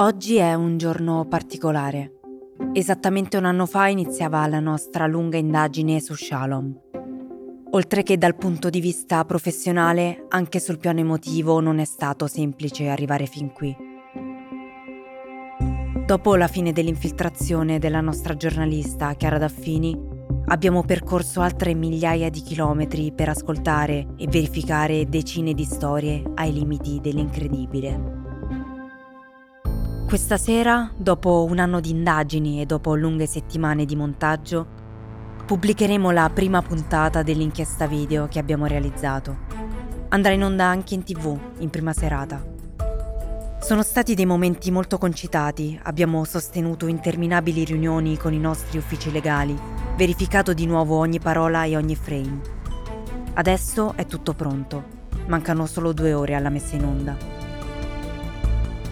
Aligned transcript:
Oggi 0.00 0.36
è 0.36 0.54
un 0.54 0.78
giorno 0.78 1.26
particolare. 1.28 2.20
Esattamente 2.72 3.36
un 3.36 3.44
anno 3.44 3.66
fa 3.66 3.88
iniziava 3.88 4.46
la 4.46 4.58
nostra 4.58 5.06
lunga 5.06 5.36
indagine 5.36 6.00
su 6.00 6.14
Shalom. 6.14 6.74
Oltre 7.72 8.02
che 8.02 8.16
dal 8.16 8.34
punto 8.34 8.70
di 8.70 8.80
vista 8.80 9.22
professionale, 9.26 10.24
anche 10.30 10.58
sul 10.58 10.78
piano 10.78 11.00
emotivo 11.00 11.60
non 11.60 11.80
è 11.80 11.84
stato 11.84 12.26
semplice 12.26 12.88
arrivare 12.88 13.26
fin 13.26 13.52
qui. 13.52 13.76
Dopo 16.06 16.34
la 16.34 16.48
fine 16.48 16.72
dell'infiltrazione 16.72 17.78
della 17.78 18.00
nostra 18.00 18.34
giornalista 18.36 19.12
Chiara 19.12 19.36
Daffini, 19.36 19.94
abbiamo 20.46 20.82
percorso 20.82 21.42
altre 21.42 21.74
migliaia 21.74 22.30
di 22.30 22.40
chilometri 22.40 23.12
per 23.12 23.28
ascoltare 23.28 24.14
e 24.16 24.26
verificare 24.28 25.10
decine 25.10 25.52
di 25.52 25.64
storie 25.64 26.22
ai 26.36 26.54
limiti 26.54 27.00
dell'incredibile. 27.02 28.19
Questa 30.10 30.38
sera, 30.38 30.90
dopo 30.96 31.46
un 31.48 31.60
anno 31.60 31.78
di 31.78 31.90
indagini 31.90 32.60
e 32.60 32.66
dopo 32.66 32.96
lunghe 32.96 33.26
settimane 33.26 33.84
di 33.84 33.94
montaggio, 33.94 34.66
pubblicheremo 35.46 36.10
la 36.10 36.28
prima 36.34 36.60
puntata 36.62 37.22
dell'inchiesta 37.22 37.86
video 37.86 38.26
che 38.26 38.40
abbiamo 38.40 38.66
realizzato. 38.66 39.38
Andrà 40.08 40.32
in 40.32 40.42
onda 40.42 40.64
anche 40.64 40.94
in 40.94 41.04
tv, 41.04 41.38
in 41.58 41.70
prima 41.70 41.92
serata. 41.92 42.44
Sono 43.60 43.84
stati 43.84 44.16
dei 44.16 44.26
momenti 44.26 44.72
molto 44.72 44.98
concitati, 44.98 45.78
abbiamo 45.80 46.24
sostenuto 46.24 46.88
interminabili 46.88 47.62
riunioni 47.62 48.16
con 48.16 48.32
i 48.32 48.40
nostri 48.40 48.78
uffici 48.78 49.12
legali, 49.12 49.56
verificato 49.94 50.52
di 50.52 50.66
nuovo 50.66 50.96
ogni 50.96 51.20
parola 51.20 51.62
e 51.62 51.76
ogni 51.76 51.94
frame. 51.94 52.40
Adesso 53.34 53.92
è 53.94 54.06
tutto 54.06 54.34
pronto, 54.34 54.82
mancano 55.28 55.66
solo 55.66 55.92
due 55.92 56.12
ore 56.14 56.34
alla 56.34 56.50
messa 56.50 56.74
in 56.74 56.84
onda. 56.84 57.39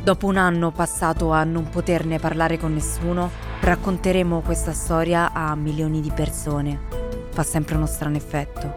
Dopo 0.08 0.26
un 0.26 0.38
anno 0.38 0.70
passato 0.70 1.32
a 1.32 1.44
non 1.44 1.68
poterne 1.68 2.18
parlare 2.18 2.56
con 2.56 2.72
nessuno, 2.72 3.30
racconteremo 3.60 4.40
questa 4.40 4.73
storia 4.73 5.34
a 5.34 5.54
milioni 5.54 6.00
di 6.00 6.10
persone. 6.10 6.80
Fa 7.28 7.42
sempre 7.42 7.76
uno 7.76 7.84
strano 7.84 8.16
effetto. 8.16 8.73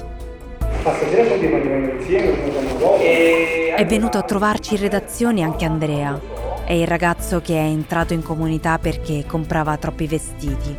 È 3.77 3.85
venuto 3.85 4.17
a 4.17 4.23
trovarci 4.23 4.73
in 4.73 4.81
redazione 4.81 5.41
anche 5.41 5.63
Andrea. 5.63 6.19
È 6.65 6.73
il 6.73 6.85
ragazzo 6.85 7.39
che 7.39 7.55
è 7.55 7.63
entrato 7.63 8.11
in 8.11 8.23
comunità 8.23 8.77
perché 8.77 9.23
comprava 9.25 9.77
troppi 9.77 10.07
vestiti. 10.07 10.75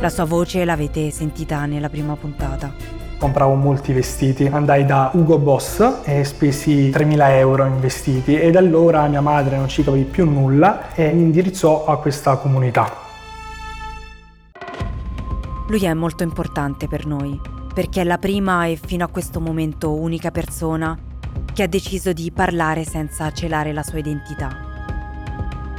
La 0.00 0.08
sua 0.08 0.24
voce 0.24 0.64
l'avete 0.64 1.12
sentita 1.12 1.66
nella 1.66 1.88
prima 1.88 2.16
puntata 2.16 2.93
compravo 3.24 3.54
molti 3.54 3.94
vestiti. 3.94 4.46
Andai 4.46 4.84
da 4.84 5.10
Ugo 5.14 5.38
Boss 5.38 6.02
e 6.04 6.24
spesi 6.24 6.90
3.000 6.90 7.30
euro 7.38 7.64
in 7.64 7.80
vestiti 7.80 8.38
e 8.38 8.50
da 8.50 8.58
allora 8.58 9.06
mia 9.06 9.22
madre 9.22 9.56
non 9.56 9.66
ci 9.66 9.82
capì 9.82 10.02
più 10.02 10.28
nulla 10.28 10.92
e 10.94 11.10
mi 11.12 11.22
indirizzò 11.22 11.86
a 11.86 11.96
questa 11.96 12.36
comunità. 12.36 12.92
Lui 15.68 15.84
è 15.84 15.94
molto 15.94 16.22
importante 16.22 16.86
per 16.86 17.06
noi 17.06 17.40
perché 17.72 18.02
è 18.02 18.04
la 18.04 18.18
prima 18.18 18.66
e 18.66 18.76
fino 18.76 19.04
a 19.04 19.08
questo 19.08 19.40
momento 19.40 19.94
unica 19.94 20.30
persona 20.30 20.96
che 21.54 21.62
ha 21.62 21.66
deciso 21.66 22.12
di 22.12 22.30
parlare 22.30 22.84
senza 22.84 23.32
celare 23.32 23.72
la 23.72 23.82
sua 23.82 23.98
identità. 24.00 24.54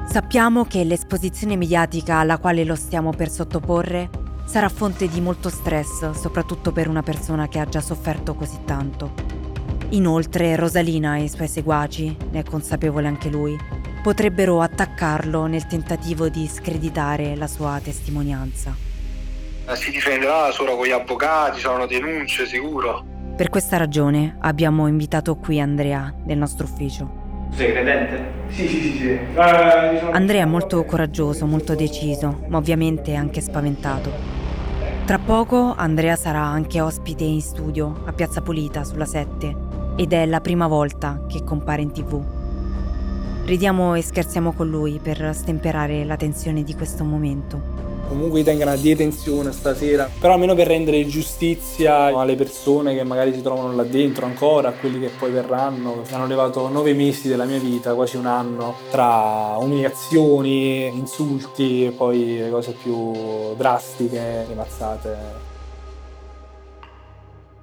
Sappiamo 0.08 0.66
che 0.66 0.84
l'esposizione 0.84 1.56
mediatica 1.56 2.18
alla 2.18 2.40
quale 2.40 2.64
lo 2.64 2.76
stiamo 2.76 3.12
per 3.12 3.30
sottoporre 3.30 4.24
sarà 4.46 4.70
fonte 4.70 5.08
di 5.08 5.20
molto 5.20 5.50
stress, 5.50 6.12
soprattutto 6.12 6.72
per 6.72 6.88
una 6.88 7.04
persona 7.04 7.48
che 7.48 7.60
ha 7.60 7.66
già 7.66 7.82
sofferto 7.82 8.36
così 8.36 8.60
tanto. 8.64 9.14
Inoltre 9.90 10.56
Rosalina 10.56 11.18
e 11.18 11.24
i 11.24 11.30
suoi 11.30 11.48
seguaci, 11.48 12.16
ne 12.32 12.40
è 12.40 12.44
consapevole 12.44 13.08
anche 13.08 13.30
lui, 13.30 13.58
potrebbero 14.02 14.62
attaccarlo 14.62 15.46
nel 15.48 15.68
tentativo 15.68 16.30
di 16.30 16.48
screditare 16.48 17.36
la 17.36 17.48
sua 17.48 17.80
testimonianza. 17.84 18.76
Si 19.74 19.90
difenderà 19.90 20.52
solo 20.52 20.76
con 20.76 20.86
gli 20.86 20.92
avvocati, 20.92 21.60
saranno 21.60 21.88
denunce 21.88 22.46
sicuro. 22.46 23.04
Per 23.36 23.50
questa 23.50 23.78
ragione 23.78 24.38
abbiamo 24.42 24.88
invitato 24.88 25.36
qui 25.36 25.60
Andrea 25.60 26.14
del 26.24 26.38
nostro 26.38 26.66
ufficio. 26.66 27.25
Sei 27.56 27.72
credente? 27.72 28.34
Sì, 28.50 28.68
sì, 28.68 28.82
sì, 28.82 28.98
sì. 28.98 29.10
Eh, 29.10 29.90
diciamo... 29.94 30.12
Andrea 30.12 30.42
è 30.42 30.46
molto 30.46 30.84
coraggioso, 30.84 31.46
molto 31.46 31.74
deciso, 31.74 32.44
ma 32.48 32.58
ovviamente 32.58 33.16
anche 33.16 33.40
spaventato. 33.40 34.12
Tra 35.06 35.20
poco 35.20 35.74
Andrea 35.74 36.18
sarà 36.18 36.42
anche 36.42 36.82
ospite 36.82 37.24
in 37.24 37.42
studio 37.42 38.02
a 38.06 38.12
Piazza 38.12 38.42
Pulita 38.42 38.84
sulla 38.84 39.06
7 39.06 39.56
ed 39.96 40.12
è 40.12 40.26
la 40.26 40.42
prima 40.42 40.68
volta 40.68 41.24
che 41.30 41.44
compare 41.46 41.82
in 41.82 41.94
tv. 41.94 42.22
Ridiamo 43.46 43.96
e 43.96 44.02
scherziamo 44.02 44.52
con 44.52 44.68
lui 44.68 45.00
per 45.02 45.30
stemperare 45.34 46.04
la 46.04 46.18
tensione 46.18 46.64
di 46.64 46.74
questo 46.74 47.06
momento. 47.06 47.95
Comunque 48.08 48.44
tengono 48.44 48.72
a 48.72 48.78
detenzione 48.78 49.52
stasera, 49.52 50.10
però 50.20 50.34
almeno 50.34 50.54
per 50.54 50.68
rendere 50.68 51.06
giustizia 51.08 52.18
alle 52.18 52.36
persone 52.36 52.94
che 52.96 53.04
magari 53.04 53.34
si 53.34 53.42
trovano 53.42 53.74
là 53.74 53.84
dentro 53.84 54.26
ancora, 54.26 54.70
a 54.70 54.72
quelli 54.74 55.00
che 55.00 55.10
poi 55.10 55.32
verranno. 55.32 56.04
Mi 56.08 56.14
hanno 56.14 56.28
levato 56.28 56.70
nove 56.70 56.94
mesi 56.94 57.28
della 57.28 57.46
mia 57.46 57.60
vita, 57.60 57.94
quasi 57.96 58.16
un 58.16 58.28
anno, 58.28 58.76
tra 58.92 59.58
umiliazioni, 59.58 60.88
insulti 60.88 61.86
e 61.86 61.92
poi 61.92 62.38
le 62.38 62.50
cose 62.50 62.72
più 62.72 63.12
drastiche, 63.56 64.46
rimazzate. 64.48 65.18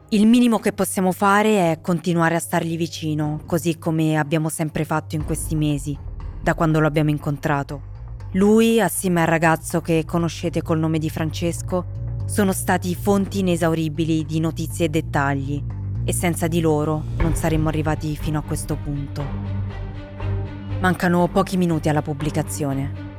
Il 0.09 0.27
minimo 0.27 0.59
che 0.59 0.73
possiamo 0.73 1.13
fare 1.13 1.71
è 1.71 1.81
continuare 1.81 2.35
a 2.35 2.41
stargli 2.41 2.77
vicino, 2.77 3.41
così 3.47 3.79
come 3.79 4.19
abbiamo 4.19 4.51
sempre 4.51 4.85
fatto 4.85 5.15
in 5.15 5.25
questi 5.25 5.55
mesi, 5.55 5.97
da 6.43 6.55
quando 6.55 6.81
lo 6.81 6.87
abbiamo 6.87 7.11
incontrato. 7.11 7.92
Lui, 8.35 8.81
assieme 8.81 9.21
al 9.21 9.27
ragazzo 9.27 9.83
che 9.83 10.07
conoscete 10.07 10.63
col 10.63 10.79
nome 10.79 10.99
di 10.99 11.11
Francesco, 11.11 11.85
sono 12.25 12.53
stati 12.53 12.95
fonti 12.95 13.41
inesauribili 13.41 14.25
di 14.25 14.41
notizie 14.41 14.87
e 14.87 14.89
dettagli 14.89 15.63
e 16.03 16.15
senza 16.15 16.49
di 16.49 16.61
loro 16.61 17.03
non 17.19 17.35
saremmo 17.35 17.69
arrivati 17.69 18.17
fino 18.17 18.39
a 18.39 18.43
questo 18.43 18.79
punto. 18.83 19.23
Mancano 20.81 21.29
pochi 21.29 21.59
minuti 21.59 21.91
alla 21.91 22.01
pubblicazione. 22.01 23.11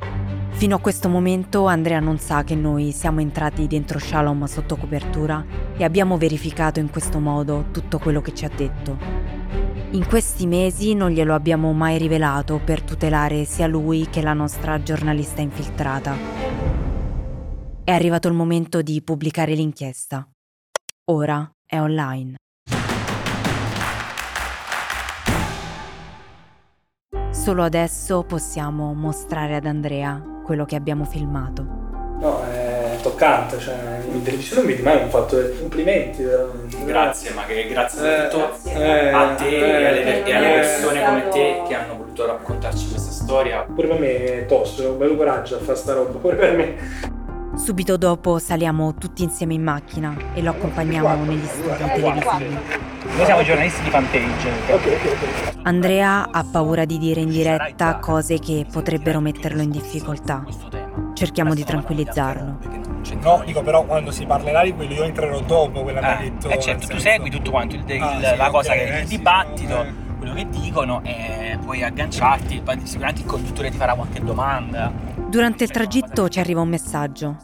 Fino 0.50 0.74
a 0.74 0.80
questo 0.80 1.08
momento 1.08 1.66
Andrea 1.66 2.00
non 2.00 2.18
sa 2.18 2.42
che 2.42 2.56
noi 2.56 2.90
siamo 2.90 3.20
entrati 3.20 3.68
dentro 3.68 4.00
Shalom 4.00 4.46
sotto 4.46 4.74
copertura 4.74 5.44
e 5.76 5.84
abbiamo 5.84 6.18
verificato 6.18 6.80
in 6.80 6.90
questo 6.90 7.20
modo 7.20 7.66
tutto 7.70 8.00
quello 8.00 8.20
che 8.20 8.34
ci 8.34 8.44
ha 8.44 8.50
detto. 8.52 9.63
In 9.94 10.08
questi 10.08 10.48
mesi 10.48 10.92
non 10.92 11.10
glielo 11.10 11.34
abbiamo 11.34 11.72
mai 11.72 11.98
rivelato 11.98 12.58
per 12.58 12.82
tutelare 12.82 13.44
sia 13.44 13.68
lui 13.68 14.08
che 14.10 14.22
la 14.22 14.32
nostra 14.32 14.82
giornalista 14.82 15.40
infiltrata. 15.40 16.16
È 17.84 17.92
arrivato 17.92 18.26
il 18.26 18.34
momento 18.34 18.82
di 18.82 19.00
pubblicare 19.02 19.54
l'inchiesta. 19.54 20.28
Ora 21.12 21.48
è 21.64 21.78
online. 21.78 22.34
Solo 27.30 27.62
adesso 27.62 28.24
possiamo 28.24 28.94
mostrare 28.94 29.54
ad 29.54 29.64
Andrea 29.64 30.20
quello 30.42 30.64
che 30.64 30.74
abbiamo 30.74 31.04
filmato. 31.04 31.62
No, 32.20 32.42
è 32.42 32.53
toccante, 33.04 33.58
cioè 33.58 34.00
in 34.10 34.22
televisione 34.22 34.62
non 34.62 34.70
vedi 34.70 34.82
mai 34.82 35.02
un 35.02 35.10
fatto 35.10 35.36
complimenti 35.60 36.22
veramente. 36.22 36.84
Grazie, 36.84 37.30
ma 37.34 37.44
che 37.44 37.68
grazie 37.68 38.24
eh, 38.24 38.28
tutto 38.28 38.56
eh, 38.70 39.08
a 39.10 39.34
te 39.34 39.48
eh, 39.48 39.60
e, 39.60 39.86
alle, 39.86 40.24
e 40.24 40.34
alle 40.34 40.56
eh, 40.56 40.60
persone 40.60 41.04
come 41.04 41.28
te 41.28 41.62
che 41.68 41.74
hanno 41.74 41.96
voluto 41.98 42.26
raccontarci 42.26 42.88
questa 42.88 43.10
storia. 43.10 43.62
Pure 43.62 43.88
per 43.88 43.98
me 43.98 44.24
è 44.24 44.46
tosto, 44.46 44.90
un 44.90 44.98
bel 44.98 45.16
coraggio 45.16 45.56
a 45.56 45.58
fare 45.58 45.76
sta 45.76 45.92
roba, 45.92 46.18
pure 46.18 46.36
per 46.36 46.56
me. 46.56 47.12
Subito 47.56 47.96
dopo 47.96 48.38
saliamo 48.38 48.94
tutti 48.94 49.22
insieme 49.22 49.54
in 49.54 49.62
macchina 49.62 50.16
e 50.32 50.42
lo 50.42 50.50
accompagniamo 50.50 51.24
negli 51.24 51.46
studi 51.46 51.76
televisivi. 51.76 52.58
Noi 53.16 53.24
siamo 53.26 53.42
giornalisti 53.42 53.82
di 53.82 53.90
Fanpage. 53.90 54.48
Andrea 55.62 56.30
ha 56.32 56.44
paura 56.50 56.84
di 56.84 56.98
dire 56.98 57.20
in 57.20 57.28
diretta 57.28 57.98
cose 57.98 58.38
che 58.38 58.66
potrebbero 58.70 59.20
metterlo 59.20 59.62
in 59.62 59.70
difficoltà. 59.70 60.44
Cerchiamo 61.14 61.54
di 61.54 61.62
tranquillizzarlo. 61.62 62.58
No, 63.20 63.42
dico 63.44 63.62
però 63.62 63.84
quando 63.84 64.10
si 64.10 64.26
parlerà 64.26 64.64
di 64.64 64.74
quello 64.74 64.94
io 64.94 65.04
entrerò 65.04 65.38
dopo 65.40 65.82
quella 65.82 66.00
ah, 66.00 66.02
che 66.02 66.26
ha 66.26 66.30
detto. 66.30 66.48
Eh 66.48 66.60
certo, 66.60 66.88
tu 66.88 66.98
segui 66.98 67.30
tutto 67.30 67.50
quanto 67.52 67.76
il, 67.76 67.84
il, 67.86 68.02
ah, 68.02 68.18
sì, 68.20 68.36
la 68.36 68.50
cosa 68.50 68.72
che 68.72 68.86
è 68.86 68.96
il 68.96 69.04
eh, 69.04 69.06
dibattito, 69.06 69.84
sì, 69.84 69.94
quello 70.18 70.34
che 70.34 70.48
dicono 70.48 71.02
e 71.04 71.56
puoi 71.62 71.84
agganciarti, 71.84 72.62
sicuramente 72.82 73.20
il 73.20 73.26
conduttore 73.26 73.70
ti 73.70 73.76
farà 73.76 73.94
qualche 73.94 74.22
domanda. 74.22 74.92
Durante 75.28 75.64
il 75.64 75.70
tragitto 75.70 76.28
ci 76.28 76.40
arriva 76.40 76.60
un 76.60 76.68
messaggio. 76.68 77.36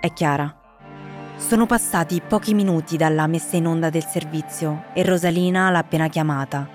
È 0.00 0.12
Chiara. 0.12 0.54
Sono 1.36 1.64
passati 1.64 2.20
pochi 2.20 2.52
minuti 2.52 2.98
dalla 2.98 3.26
messa 3.26 3.56
in 3.56 3.66
onda 3.66 3.88
del 3.88 4.04
servizio 4.04 4.84
e 4.92 5.02
Rosalina 5.02 5.70
l'ha 5.70 5.78
appena 5.78 6.08
chiamata. 6.08 6.68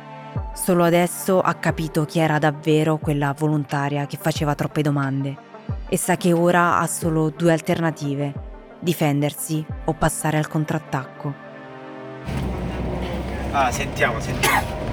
Solo 0.54 0.84
adesso 0.84 1.40
ha 1.40 1.54
capito 1.54 2.06
chi 2.06 2.20
era 2.20 2.40
davvero 2.40 2.98
quella 2.98 3.36
volontaria 3.38 4.08
che 4.08 4.18
faceva 4.20 4.56
troppe 4.56 4.82
domande 4.82 5.45
e 5.88 5.98
sa 5.98 6.18
che 6.18 6.34
ora 6.34 6.80
ha 6.80 6.88
solo 6.88 7.30
due 7.30 7.52
alternative, 7.52 8.34
difendersi 8.80 9.66
o 9.86 9.94
passare 9.94 10.38
al 10.38 10.48
contrattacco. 10.48 11.34
Ah, 13.52 13.72
sentiamo, 13.72 14.20
sentiamo. 14.20 14.84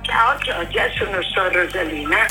Ciao 0.00 0.36
Giorgia, 0.38 0.82
sono 0.96 1.22
Sor 1.22 1.52
Rosalina. 1.52 2.26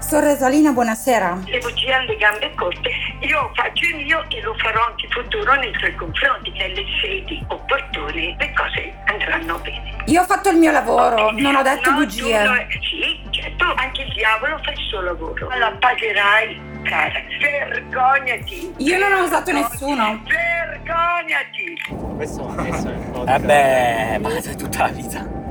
Sor 0.00 0.24
Rosalina, 0.24 0.72
buonasera. 0.72 1.38
Le 1.46 1.58
bugie 1.58 1.92
alle 1.92 2.16
gambe 2.16 2.52
corte. 2.54 2.90
Io 3.20 3.50
faccio 3.54 3.86
il 3.86 4.04
mio 4.04 4.24
e 4.28 4.40
lo 4.42 4.54
farò 4.58 4.86
anche 4.86 5.06
in 5.06 5.12
futuro 5.12 5.54
nei 5.54 5.72
tuoi 5.72 5.94
confronti. 5.94 6.50
Nelle 6.50 6.84
sedi 7.00 7.44
opportune 7.48 8.36
le 8.38 8.52
cose 8.54 8.92
andranno 9.06 9.58
bene. 9.60 10.02
Io 10.06 10.20
ho 10.20 10.24
fatto 10.24 10.50
il 10.50 10.58
mio 10.58 10.70
lavoro, 10.70 11.30
non 11.30 11.54
ho 11.54 11.62
detto 11.62 11.90
no, 11.90 11.96
bugie. 11.96 12.42
Tu, 12.42 12.50
no, 12.50 12.56
sì, 12.82 13.23
certo, 13.44 13.64
anche 13.76 14.02
il 14.02 14.12
diavolo 14.14 14.58
fa 14.62 14.70
il 14.70 14.78
suo 14.88 15.00
lavoro. 15.02 15.48
La 15.48 15.76
pagherai, 15.78 16.60
cara. 16.82 17.20
Vergognati. 17.40 18.74
Io 18.78 18.98
non 18.98 19.12
ho 19.12 19.24
usato 19.24 19.52
nessuno. 19.52 20.22
Vergognati. 20.24 21.78
Questo, 22.16 22.42
questo 22.44 22.88
è 22.88 22.96
un 22.96 23.10
po' 23.10 23.26
Eh 23.26 23.38
beh, 23.38 24.18
ma 24.18 24.36
è 24.36 24.54
tutta 24.54 24.78
la 24.84 24.88
vita. 24.88 25.42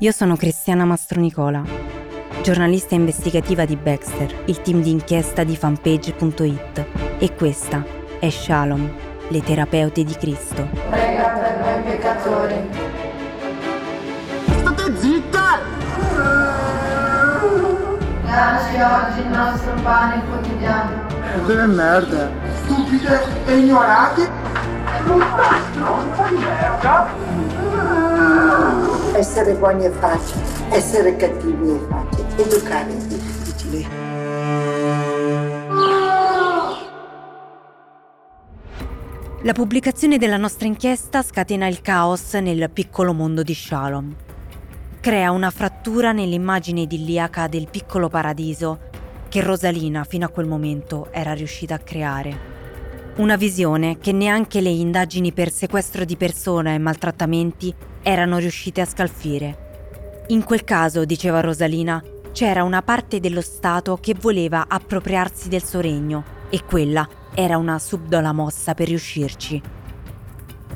Io 0.00 0.12
sono 0.12 0.36
Cristiana 0.36 0.84
Mastronicola, 0.84 1.62
giornalista 2.42 2.94
investigativa 2.94 3.64
di 3.64 3.74
Baxter, 3.74 4.44
il 4.46 4.60
team 4.62 4.80
di 4.80 4.90
inchiesta 4.90 5.42
di 5.42 5.56
fanpage.it 5.56 6.86
e 7.18 7.34
questa 7.34 7.84
è 8.20 8.30
Shalom, 8.30 8.94
le 9.26 9.42
terapeute 9.42 10.04
di 10.04 10.14
Cristo. 10.14 10.68
Prega 10.88 11.28
per 11.30 11.58
noi 11.58 11.82
peccatori. 11.82 12.97
Dacci 18.38 18.80
oggi 18.80 19.18
il 19.18 19.30
nostro 19.30 19.72
pane 19.82 20.22
quotidiano. 20.28 21.08
Delle 21.44 21.66
merda! 21.66 22.30
Stupide 22.62 23.20
e 23.46 23.58
ignorate! 23.58 24.30
Stronza 25.72 26.28
di 26.28 26.36
merda! 26.36 27.08
Essere 29.14 29.54
buoni 29.54 29.86
è 29.86 29.90
facile, 29.90 30.40
essere 30.68 31.16
cattivi 31.16 31.68
è 31.68 31.78
facile, 31.88 32.42
educare 32.44 32.86
è 32.86 33.06
difficile. 33.06 33.88
La 39.42 39.52
pubblicazione 39.52 40.16
della 40.16 40.36
nostra 40.36 40.68
inchiesta 40.68 41.22
scatena 41.22 41.66
il 41.66 41.80
caos 41.80 42.34
nel 42.34 42.70
piccolo 42.70 43.12
mondo 43.12 43.42
di 43.42 43.54
Shalom. 43.54 44.14
Crea 45.08 45.30
una 45.30 45.48
frattura 45.48 46.12
nell'immagine 46.12 46.82
idilliaca 46.82 47.48
del 47.48 47.68
piccolo 47.70 48.10
paradiso 48.10 48.90
che 49.30 49.40
Rosalina 49.40 50.04
fino 50.04 50.26
a 50.26 50.28
quel 50.28 50.44
momento 50.44 51.08
era 51.12 51.32
riuscita 51.32 51.76
a 51.76 51.78
creare. 51.78 52.38
Una 53.16 53.36
visione 53.36 53.96
che 53.96 54.12
neanche 54.12 54.60
le 54.60 54.68
indagini 54.68 55.32
per 55.32 55.50
sequestro 55.50 56.04
di 56.04 56.18
persona 56.18 56.74
e 56.74 56.78
maltrattamenti 56.78 57.74
erano 58.02 58.36
riuscite 58.36 58.82
a 58.82 58.84
scalfire. 58.84 60.26
In 60.26 60.44
quel 60.44 60.62
caso, 60.64 61.06
diceva 61.06 61.40
Rosalina, 61.40 62.04
c'era 62.32 62.62
una 62.62 62.82
parte 62.82 63.18
dello 63.18 63.40
Stato 63.40 63.96
che 63.96 64.14
voleva 64.14 64.66
appropriarsi 64.68 65.48
del 65.48 65.64
suo 65.64 65.80
regno 65.80 66.22
e 66.50 66.62
quella 66.64 67.08
era 67.32 67.56
una 67.56 67.78
subdola 67.78 68.34
mossa 68.34 68.74
per 68.74 68.88
riuscirci. 68.88 69.77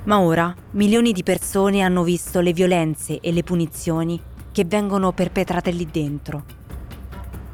Ma 0.05 0.19
ora 0.19 0.53
milioni 0.73 1.13
di 1.13 1.23
persone 1.23 1.81
hanno 1.81 2.03
visto 2.03 2.41
le 2.41 2.53
violenze 2.53 3.21
e 3.21 3.31
le 3.31 3.45
punizioni 3.45 4.21
che 4.51 4.65
vengono 4.65 5.13
perpetrate 5.13 5.71
lì 5.71 5.89
dentro. 5.91 6.45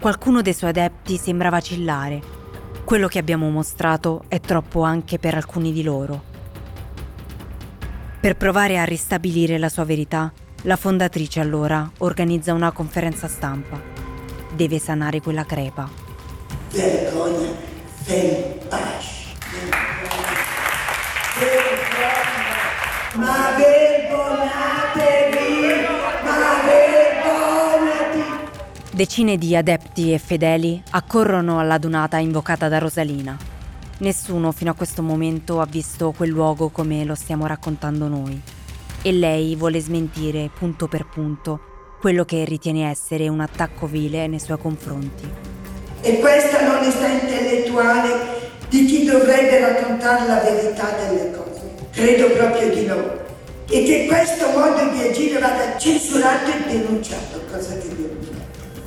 Qualcuno 0.00 0.40
dei 0.40 0.54
suoi 0.54 0.70
adepti 0.70 1.18
sembra 1.18 1.50
vacillare. 1.50 2.22
Quello 2.84 3.06
che 3.06 3.18
abbiamo 3.18 3.50
mostrato 3.50 4.24
è 4.28 4.40
troppo 4.40 4.82
anche 4.82 5.18
per 5.18 5.34
alcuni 5.34 5.72
di 5.72 5.82
loro. 5.82 6.22
Per 8.18 8.36
provare 8.36 8.78
a 8.78 8.84
ristabilire 8.84 9.58
la 9.58 9.68
sua 9.68 9.84
verità, 9.84 10.32
la 10.62 10.76
fondatrice 10.76 11.40
allora 11.40 11.88
organizza 11.98 12.54
una 12.54 12.72
conferenza 12.72 13.28
stampa. 13.28 13.80
Deve 14.54 14.78
sanare 14.78 15.20
quella 15.20 15.44
crepa. 15.44 15.88
Vergogna, 16.70 17.50
felpace. 18.02 19.26
Ma 23.14 23.56
vergognatevi! 23.56 24.08
Ma 26.24 26.60
vergognati! 26.66 28.22
Decine 28.92 29.38
di 29.38 29.56
adepti 29.56 30.12
e 30.12 30.18
fedeli 30.18 30.82
accorrono 30.90 31.58
alla 31.58 31.78
donata 31.78 32.18
invocata 32.18 32.68
da 32.68 32.78
Rosalina. 32.78 33.36
Nessuno 33.98 34.52
fino 34.52 34.70
a 34.72 34.74
questo 34.74 35.02
momento 35.02 35.60
ha 35.60 35.66
visto 35.66 36.12
quel 36.14 36.28
luogo 36.28 36.68
come 36.68 37.04
lo 37.04 37.14
stiamo 37.14 37.46
raccontando 37.46 38.08
noi. 38.08 38.40
E 39.00 39.12
lei 39.12 39.56
vuole 39.56 39.80
smentire 39.80 40.50
punto 40.52 40.86
per 40.86 41.06
punto 41.06 41.60
quello 42.00 42.24
che 42.24 42.44
ritiene 42.44 42.88
essere 42.90 43.26
un 43.28 43.40
attacco 43.40 43.86
vile 43.86 44.26
nei 44.26 44.38
suoi 44.38 44.58
confronti. 44.58 45.28
E 46.02 46.18
questa 46.20 46.62
l'onestà 46.64 47.08
intellettuale 47.08 48.36
di 48.68 48.84
chi 48.84 49.04
dovrebbe 49.04 49.60
raccontare 49.60 50.26
la 50.26 50.40
verità 50.40 50.90
delle 50.92 51.30
cose? 51.32 51.47
Credo 51.98 52.30
proprio 52.30 52.72
di 52.72 52.86
no. 52.86 53.10
E 53.68 53.82
che 53.82 54.06
questo 54.06 54.50
modo 54.50 54.88
di 54.92 55.08
agire 55.08 55.40
vada 55.40 55.76
censurato 55.76 56.48
e 56.48 56.70
denunciato, 56.70 57.40
cosa 57.50 57.76
che 57.76 57.88
devo 57.88 58.14
dire. 58.20 58.36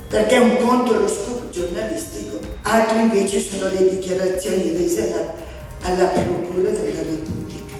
Perché 0.08 0.38
un 0.38 0.56
conto 0.56 0.94
è 0.94 0.98
lo 0.98 1.06
scoop 1.06 1.50
giornalistico, 1.50 2.40
altro 2.62 2.96
invece 2.96 3.40
sono 3.40 3.68
le 3.68 3.90
dichiarazioni 3.90 4.74
rese 4.78 5.30
alla 5.82 6.06
Procura 6.06 6.70
della 6.70 7.02
Repubblica. 7.02 7.74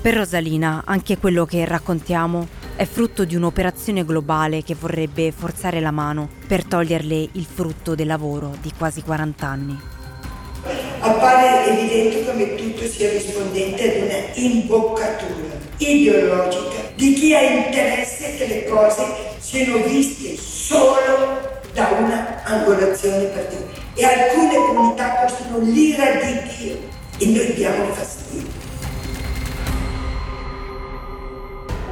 Per 0.00 0.14
Rosalina 0.14 0.82
anche 0.84 1.16
quello 1.18 1.44
che 1.44 1.64
raccontiamo 1.64 2.48
è 2.74 2.84
frutto 2.84 3.24
di 3.24 3.36
un'operazione 3.36 4.04
globale 4.04 4.64
che 4.64 4.74
vorrebbe 4.74 5.30
forzare 5.30 5.78
la 5.78 5.92
mano 5.92 6.28
per 6.48 6.64
toglierle 6.64 7.28
il 7.34 7.44
frutto 7.44 7.94
del 7.94 8.08
lavoro 8.08 8.56
di 8.60 8.72
quasi 8.76 9.00
40 9.02 9.46
anni. 9.46 9.91
Appare 11.00 11.66
evidente 11.66 12.24
come 12.24 12.54
tutto 12.54 12.86
sia 12.86 13.10
rispondente 13.10 13.96
ad 13.96 14.02
una 14.02 14.18
imboccatura 14.34 15.58
ideologica 15.78 16.80
di 16.94 17.14
chi 17.14 17.34
ha 17.34 17.40
interesse 17.40 18.36
che 18.36 18.46
le 18.46 18.64
cose 18.66 19.02
siano 19.38 19.78
viste 19.82 20.36
solo 20.36 21.60
da 21.72 21.88
una 21.98 22.42
angolazione 22.44 23.24
particolare. 23.24 23.80
E 23.94 24.04
alcune 24.04 24.54
comunità 24.54 25.16
costano 25.16 25.58
l'ira 25.58 26.12
di 26.12 26.40
Dio 26.56 26.78
e 27.18 27.26
noi 27.26 27.54
diamo 27.54 27.92
fastidio. 27.92 28.60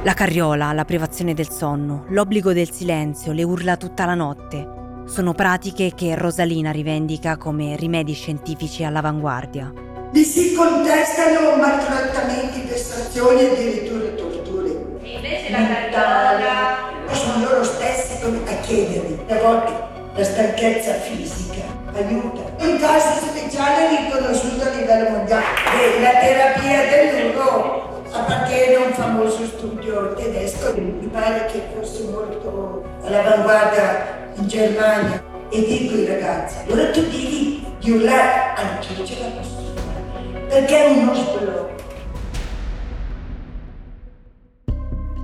La 0.03 0.13
carriola, 0.13 0.71
la 0.73 0.85
privazione 0.85 1.33
del 1.33 1.49
sonno, 1.49 2.05
l'obbligo 2.07 2.53
del 2.53 2.71
silenzio, 2.71 3.33
le 3.33 3.43
urla 3.43 3.77
tutta 3.77 4.05
la 4.05 4.15
notte. 4.15 4.80
Sono 5.11 5.33
pratiche 5.33 5.91
che 5.93 6.15
Rosalina 6.15 6.71
rivendica 6.71 7.35
come 7.35 7.75
rimedi 7.75 8.13
scientifici 8.13 8.85
all'avanguardia. 8.85 9.73
Vi 10.09 10.23
si 10.23 10.53
contestano 10.53 11.57
maltrattamenti, 11.57 12.61
vessazioni 12.61 13.41
e 13.41 13.51
addirittura 13.51 14.05
torture. 14.11 14.99
E 15.01 15.15
invece 15.15 15.51
la 15.51 15.67
carriola... 15.67 16.89
Sono 17.11 17.43
loro 17.43 17.61
stessi 17.65 18.23
a 18.23 18.59
chiedervi, 18.61 19.33
a 19.33 19.41
volte, 19.41 19.73
la 20.15 20.23
stanchezza 20.23 20.93
fisica 20.93 21.63
aiuta. 21.93 22.65
Un 22.65 22.79
caso 22.79 23.25
speciale 23.25 23.89
riconosciuto 23.89 24.63
a 24.63 24.69
livello 24.69 25.09
mondiale 25.09 25.43
è 25.43 26.01
la 26.01 26.19
terapia 26.21 26.89
dell'ugo 26.89 27.99
appartiene 28.11 28.75
a 28.75 28.85
un 28.87 28.93
famoso 28.93 29.45
studio 29.45 30.13
tedesco, 30.13 30.73
mi 30.77 31.07
pare 31.07 31.47
che 31.51 31.63
fosse 31.73 32.03
molto 32.09 32.90
all'avanguardia 33.11 34.31
in 34.35 34.47
Germania. 34.47 35.29
E 35.49 35.65
dico 35.65 35.95
ai 35.95 36.05
ragazzi, 36.05 36.55
allora 36.65 36.91
tu 36.91 37.01
devi 37.01 37.65
di 37.79 37.91
urlare, 37.91 38.53
non 38.55 39.05
ce 39.05 39.19
la 39.19 39.29
fare, 39.31 40.45
perché 40.47 40.85
è 40.85 40.97
uno 40.97 41.13
sblocco. 41.13 41.69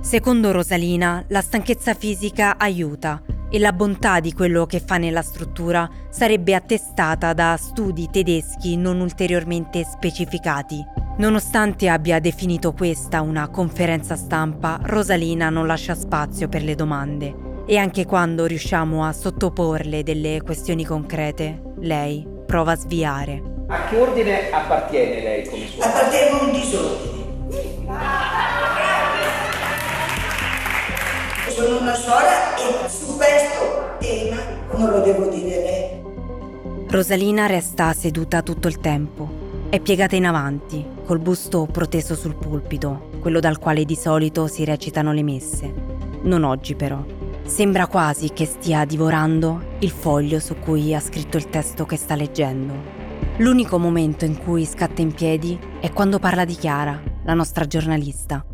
Secondo 0.00 0.52
Rosalina, 0.52 1.24
la 1.28 1.40
stanchezza 1.40 1.94
fisica 1.94 2.58
aiuta 2.58 3.22
e 3.50 3.58
la 3.58 3.72
bontà 3.72 4.20
di 4.20 4.34
quello 4.34 4.66
che 4.66 4.80
fa 4.80 4.98
nella 4.98 5.22
struttura 5.22 5.88
sarebbe 6.10 6.54
attestata 6.54 7.32
da 7.32 7.56
studi 7.58 8.08
tedeschi 8.10 8.76
non 8.76 9.00
ulteriormente 9.00 9.84
specificati. 9.84 10.84
Nonostante 11.16 11.88
abbia 11.88 12.20
definito 12.20 12.72
questa 12.72 13.22
una 13.22 13.48
conferenza 13.48 14.14
stampa, 14.14 14.78
Rosalina 14.82 15.48
non 15.48 15.66
lascia 15.66 15.94
spazio 15.94 16.48
per 16.48 16.62
le 16.62 16.74
domande 16.74 17.48
e 17.70 17.76
anche 17.76 18.06
quando 18.06 18.46
riusciamo 18.46 19.04
a 19.04 19.12
sottoporle 19.12 20.02
delle 20.02 20.40
questioni 20.42 20.86
concrete, 20.86 21.60
lei 21.80 22.26
prova 22.46 22.72
a 22.72 22.76
sviare. 22.76 23.42
A 23.66 23.84
che 23.84 24.00
ordine 24.00 24.50
appartiene 24.50 25.20
lei 25.22 25.46
come 25.46 25.66
suo? 25.66 25.82
Appartengo 25.82 26.38
a 26.38 26.44
un 26.44 26.52
disordine. 26.52 27.26
Sono 31.50 31.80
una 31.80 31.94
suora 31.94 32.56
e 32.56 32.88
su 32.88 33.14
questo 33.18 33.96
tema 33.98 34.36
non 34.74 34.88
lo 34.88 35.00
devo 35.00 35.26
dire 35.26 35.56
lei. 35.62 36.86
Rosalina 36.88 37.44
resta 37.44 37.92
seduta 37.92 38.40
tutto 38.40 38.68
il 38.68 38.80
tempo. 38.80 39.28
È 39.68 39.78
piegata 39.78 40.16
in 40.16 40.24
avanti, 40.24 40.82
col 41.04 41.18
busto 41.18 41.68
proteso 41.70 42.14
sul 42.14 42.34
pulpito, 42.34 43.10
quello 43.20 43.40
dal 43.40 43.58
quale 43.58 43.84
di 43.84 43.94
solito 43.94 44.46
si 44.46 44.64
recitano 44.64 45.12
le 45.12 45.22
messe. 45.22 45.70
Non 46.22 46.44
oggi 46.44 46.74
però. 46.74 47.17
Sembra 47.48 47.86
quasi 47.86 48.28
che 48.28 48.44
stia 48.44 48.84
divorando 48.84 49.76
il 49.78 49.90
foglio 49.90 50.38
su 50.38 50.58
cui 50.58 50.94
ha 50.94 51.00
scritto 51.00 51.38
il 51.38 51.48
testo 51.48 51.86
che 51.86 51.96
sta 51.96 52.14
leggendo. 52.14 52.74
L'unico 53.38 53.78
momento 53.78 54.26
in 54.26 54.36
cui 54.36 54.66
scatta 54.66 55.00
in 55.00 55.14
piedi 55.14 55.58
è 55.80 55.90
quando 55.90 56.18
parla 56.18 56.44
di 56.44 56.54
Chiara, 56.54 57.02
la 57.24 57.32
nostra 57.32 57.66
giornalista. 57.66 58.44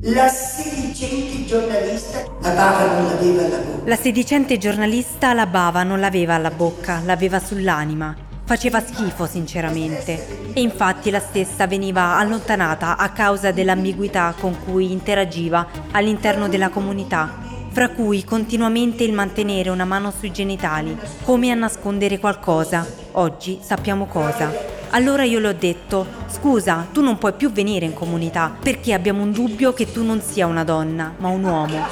La 0.00 0.26
sedicente 0.26 1.46
giornalista 1.46 2.24
la 2.42 2.50
bava 2.50 3.00
non 3.00 3.06
l'aveva 3.06 3.44
alla 3.44 3.58
bocca. 3.58 3.88
La 3.88 3.96
sedicente 3.96 4.58
giornalista 4.58 5.32
la 5.32 5.46
bava 5.46 5.82
non 5.84 6.00
l'aveva 6.00 6.34
alla 6.34 6.50
bocca, 6.50 7.00
l'aveva 7.04 7.38
sull'anima. 7.38 8.33
Faceva 8.46 8.78
schifo 8.80 9.24
sinceramente 9.24 10.52
e 10.52 10.60
infatti 10.60 11.10
la 11.10 11.18
stessa 11.18 11.66
veniva 11.66 12.18
allontanata 12.18 12.98
a 12.98 13.08
causa 13.08 13.52
dell'ambiguità 13.52 14.34
con 14.38 14.54
cui 14.62 14.92
interagiva 14.92 15.66
all'interno 15.92 16.46
della 16.46 16.68
comunità, 16.68 17.38
fra 17.70 17.88
cui 17.88 18.22
continuamente 18.22 19.02
il 19.02 19.14
mantenere 19.14 19.70
una 19.70 19.86
mano 19.86 20.10
sui 20.10 20.30
genitali, 20.30 20.94
come 21.22 21.52
a 21.52 21.54
nascondere 21.54 22.18
qualcosa. 22.18 22.86
Oggi 23.12 23.60
sappiamo 23.62 24.04
cosa. 24.04 24.52
Allora 24.90 25.24
io 25.24 25.38
le 25.38 25.48
ho 25.48 25.54
detto, 25.54 26.06
scusa, 26.28 26.86
tu 26.92 27.00
non 27.00 27.16
puoi 27.16 27.32
più 27.32 27.50
venire 27.50 27.86
in 27.86 27.94
comunità 27.94 28.54
perché 28.60 28.92
abbiamo 28.92 29.22
un 29.22 29.32
dubbio 29.32 29.72
che 29.72 29.90
tu 29.90 30.04
non 30.04 30.20
sia 30.20 30.46
una 30.46 30.64
donna, 30.64 31.14
ma 31.16 31.28
un 31.28 31.44
uomo. 31.44 31.82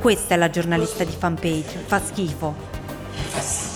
Questa 0.00 0.34
è 0.34 0.36
la 0.36 0.50
giornalista 0.50 1.02
di 1.02 1.14
fanpage, 1.16 1.78
fa 1.86 1.98
schifo. 1.98 3.73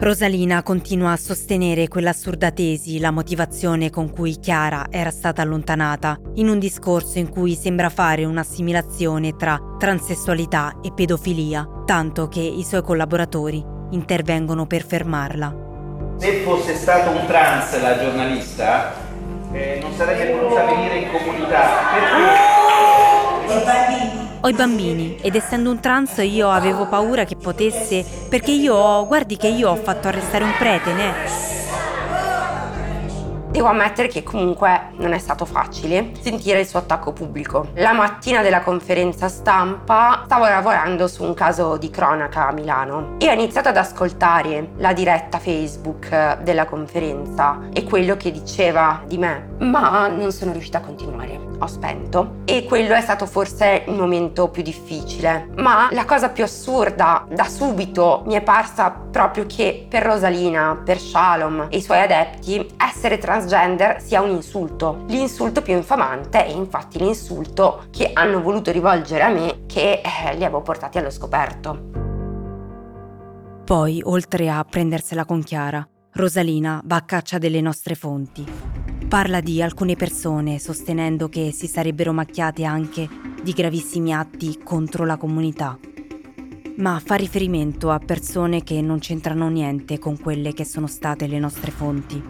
Rosalina 0.00 0.62
continua 0.62 1.10
a 1.10 1.16
sostenere 1.16 1.88
quell'assurda 1.88 2.52
tesi, 2.52 3.00
la 3.00 3.10
motivazione 3.10 3.90
con 3.90 4.12
cui 4.12 4.38
Chiara 4.38 4.86
era 4.90 5.10
stata 5.10 5.42
allontanata, 5.42 6.16
in 6.34 6.48
un 6.48 6.60
discorso 6.60 7.18
in 7.18 7.28
cui 7.28 7.56
sembra 7.56 7.88
fare 7.88 8.24
un'assimilazione 8.24 9.34
tra 9.34 9.60
transessualità 9.76 10.78
e 10.84 10.92
pedofilia, 10.92 11.66
tanto 11.84 12.28
che 12.28 12.38
i 12.38 12.62
suoi 12.62 12.82
collaboratori 12.82 13.60
intervengono 13.90 14.68
per 14.68 14.86
fermarla. 14.86 16.14
Se 16.18 16.42
fosse 16.44 16.76
stato 16.76 17.10
un 17.10 17.26
trans 17.26 17.80
la 17.80 17.98
giornalista, 17.98 18.94
eh, 19.50 19.80
non 19.82 19.92
sarebbe 19.96 20.32
voluta 20.32 20.64
venire 20.64 20.98
in 20.98 21.10
comunità. 21.10 21.70
Perché? 21.92 22.48
Ho 24.40 24.48
i 24.48 24.52
bambini 24.52 25.16
ed 25.20 25.34
essendo 25.34 25.68
un 25.68 25.80
trans 25.80 26.18
io 26.18 26.48
avevo 26.48 26.86
paura 26.86 27.24
che 27.24 27.34
potesse, 27.34 28.04
perché 28.28 28.52
io 28.52 28.72
ho, 28.72 29.04
guardi 29.04 29.36
che 29.36 29.48
io 29.48 29.70
ho 29.70 29.74
fatto 29.74 30.06
arrestare 30.06 30.44
un 30.44 30.52
prete, 30.56 30.92
ne? 30.92 31.12
Devo 33.50 33.66
ammettere 33.66 34.06
che 34.06 34.22
comunque 34.22 34.90
non 34.98 35.12
è 35.12 35.18
stato 35.18 35.44
facile 35.44 36.12
sentire 36.20 36.60
il 36.60 36.68
suo 36.68 36.78
attacco 36.78 37.12
pubblico. 37.12 37.70
La 37.74 37.92
mattina 37.92 38.40
della 38.40 38.60
conferenza 38.60 39.28
stampa 39.28 40.22
stavo 40.26 40.44
lavorando 40.44 41.08
su 41.08 41.24
un 41.24 41.34
caso 41.34 41.76
di 41.76 41.90
cronaca 41.90 42.46
a 42.46 42.52
Milano 42.52 43.16
e 43.18 43.28
ho 43.28 43.32
iniziato 43.32 43.70
ad 43.70 43.76
ascoltare 43.76 44.68
la 44.76 44.92
diretta 44.92 45.40
Facebook 45.40 46.42
della 46.42 46.66
conferenza 46.66 47.58
e 47.72 47.82
quello 47.82 48.16
che 48.16 48.30
diceva 48.30 49.02
di 49.04 49.18
me, 49.18 49.56
ma 49.58 50.06
non 50.06 50.30
sono 50.30 50.52
riuscita 50.52 50.78
a 50.78 50.82
continuare. 50.82 51.47
Ho 51.60 51.66
spento 51.66 52.36
e 52.44 52.64
quello 52.64 52.94
è 52.94 53.00
stato 53.00 53.26
forse 53.26 53.84
il 53.86 53.94
momento 53.94 54.48
più 54.48 54.62
difficile. 54.62 55.48
Ma 55.56 55.88
la 55.90 56.04
cosa 56.04 56.28
più 56.28 56.44
assurda 56.44 57.26
da 57.28 57.44
subito 57.44 58.22
mi 58.26 58.34
è 58.34 58.42
parsa 58.42 58.90
proprio 58.90 59.44
che 59.46 59.86
per 59.88 60.04
Rosalina, 60.04 60.80
per 60.84 60.98
Shalom 60.98 61.66
e 61.68 61.78
i 61.78 61.82
suoi 61.82 62.00
adepti 62.00 62.74
essere 62.76 63.18
transgender 63.18 64.00
sia 64.00 64.20
un 64.20 64.30
insulto. 64.30 65.04
L'insulto 65.08 65.60
più 65.60 65.74
infamante 65.74 66.44
è 66.44 66.50
infatti 66.50 66.98
l'insulto 66.98 67.86
che 67.90 68.10
hanno 68.12 68.40
voluto 68.40 68.70
rivolgere 68.70 69.22
a 69.24 69.30
me 69.30 69.64
che 69.66 70.00
eh, 70.00 70.36
li 70.36 70.44
avevo 70.44 70.62
portati 70.62 70.98
allo 70.98 71.10
scoperto. 71.10 72.06
Poi, 73.64 74.00
oltre 74.02 74.48
a 74.48 74.64
prendersela 74.64 75.24
con 75.24 75.42
Chiara, 75.42 75.86
Rosalina 76.12 76.80
va 76.84 76.96
a 76.96 77.02
caccia 77.02 77.36
delle 77.36 77.60
nostre 77.60 77.94
fonti. 77.94 78.87
Parla 79.08 79.40
di 79.40 79.62
alcune 79.62 79.96
persone 79.96 80.58
sostenendo 80.58 81.30
che 81.30 81.50
si 81.50 81.66
sarebbero 81.66 82.12
macchiate 82.12 82.64
anche 82.64 83.08
di 83.42 83.52
gravissimi 83.52 84.12
atti 84.12 84.60
contro 84.62 85.06
la 85.06 85.16
comunità. 85.16 85.78
Ma 86.76 87.00
fa 87.02 87.14
riferimento 87.14 87.90
a 87.90 88.00
persone 88.00 88.62
che 88.62 88.82
non 88.82 88.98
c'entrano 88.98 89.48
niente 89.48 89.98
con 89.98 90.20
quelle 90.20 90.52
che 90.52 90.66
sono 90.66 90.86
state 90.86 91.26
le 91.26 91.38
nostre 91.38 91.70
fonti. 91.70 92.22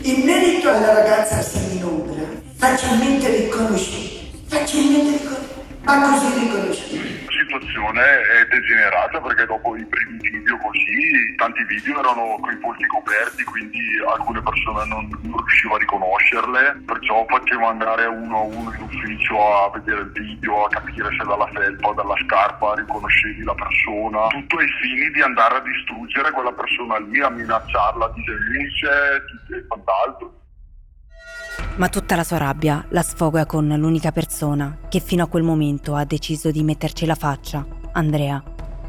In 0.00 0.24
merito 0.24 0.70
alla 0.70 0.92
ragazza 0.92 1.40
Salinombra, 1.40 2.24
facilmente 2.56 3.44
riconoscibile, 3.44 4.30
facilmente 4.46 5.18
riconoscibile, 5.18 5.64
ma 5.84 6.10
così 6.10 6.40
riconoscibile. 6.40 7.21
Situazione 7.52 8.00
è 8.00 8.46
degenerata 8.48 9.20
perché 9.20 9.44
dopo 9.44 9.76
i 9.76 9.84
primi 9.84 10.16
video 10.22 10.56
così, 10.56 11.34
tanti 11.36 11.62
video 11.64 11.98
erano 11.98 12.38
con 12.40 12.50
i 12.50 12.56
volti 12.56 12.86
coperti, 12.86 13.44
quindi 13.44 13.78
alcune 14.08 14.40
persone 14.40 14.86
non, 14.86 15.06
non 15.20 15.36
riuscivo 15.36 15.74
a 15.74 15.78
riconoscerle, 15.78 16.82
perciò 16.86 17.26
facevo 17.28 17.66
andare 17.66 18.06
uno 18.06 18.38
a 18.38 18.42
uno 18.44 18.72
in 18.72 18.80
ufficio 18.80 19.36
a 19.36 19.70
vedere 19.70 20.00
il 20.00 20.12
video, 20.12 20.64
a 20.64 20.68
capire 20.70 21.10
se 21.10 21.24
dalla 21.26 21.46
felpa 21.52 21.88
o 21.88 21.92
dalla 21.92 22.16
scarpa 22.24 22.72
riconoscevi 22.74 23.42
la 23.44 23.54
persona, 23.54 24.28
tutto 24.28 24.56
ai 24.56 24.68
fini 24.80 25.10
di 25.10 25.20
andare 25.20 25.56
a 25.56 25.60
distruggere 25.60 26.30
quella 26.30 26.52
persona 26.52 26.98
lì, 27.00 27.20
a 27.20 27.28
minacciarla 27.28 28.12
di 28.14 28.24
denunce 28.24 29.24
e 29.58 29.66
quant'altro. 29.66 30.41
Ma 31.76 31.88
tutta 31.88 32.16
la 32.16 32.24
sua 32.24 32.38
rabbia 32.38 32.84
la 32.90 33.02
sfoga 33.02 33.46
con 33.46 33.66
l'unica 33.66 34.12
persona 34.12 34.78
che 34.88 35.00
fino 35.00 35.24
a 35.24 35.26
quel 35.26 35.42
momento 35.42 35.94
ha 35.94 36.04
deciso 36.04 36.50
di 36.50 36.62
metterci 36.62 37.06
la 37.06 37.14
faccia, 37.14 37.64
Andrea. 37.92 38.42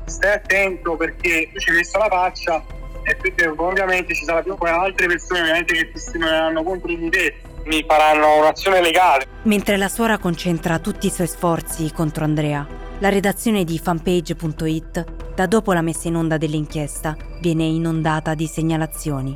Stai 0.05 0.33
attento 0.33 0.95
perché 0.97 1.49
tu 1.53 1.59
ci 1.59 1.69
hai 1.69 1.77
messo 1.77 1.97
la 1.97 2.09
faccia 2.09 2.63
e 3.03 3.15
perché 3.15 3.47
ovviamente 3.47 4.13
ci 4.13 4.25
saranno 4.25 4.55
poi 4.55 4.69
altre 4.69 5.07
persone 5.07 5.41
ovviamente 5.41 5.73
che 5.73 5.91
testimonieranno 5.91 6.63
contro 6.63 6.87
di 6.93 7.09
te. 7.09 7.35
Mi 7.65 7.83
faranno 7.87 8.39
un'azione 8.39 8.81
legale. 8.81 9.25
Mentre 9.43 9.77
la 9.77 9.87
suora 9.87 10.17
concentra 10.17 10.79
tutti 10.79 11.07
i 11.07 11.09
suoi 11.09 11.27
sforzi 11.27 11.91
contro 11.93 12.25
Andrea, 12.25 12.67
la 12.99 13.09
redazione 13.09 13.63
di 13.63 13.79
fanpage.it, 13.79 15.33
da 15.35 15.45
dopo 15.45 15.71
la 15.73 15.81
messa 15.81 16.09
in 16.09 16.15
onda 16.15 16.37
dell'inchiesta, 16.37 17.15
viene 17.39 17.63
inondata 17.63 18.33
di 18.33 18.47
segnalazioni. 18.47 19.35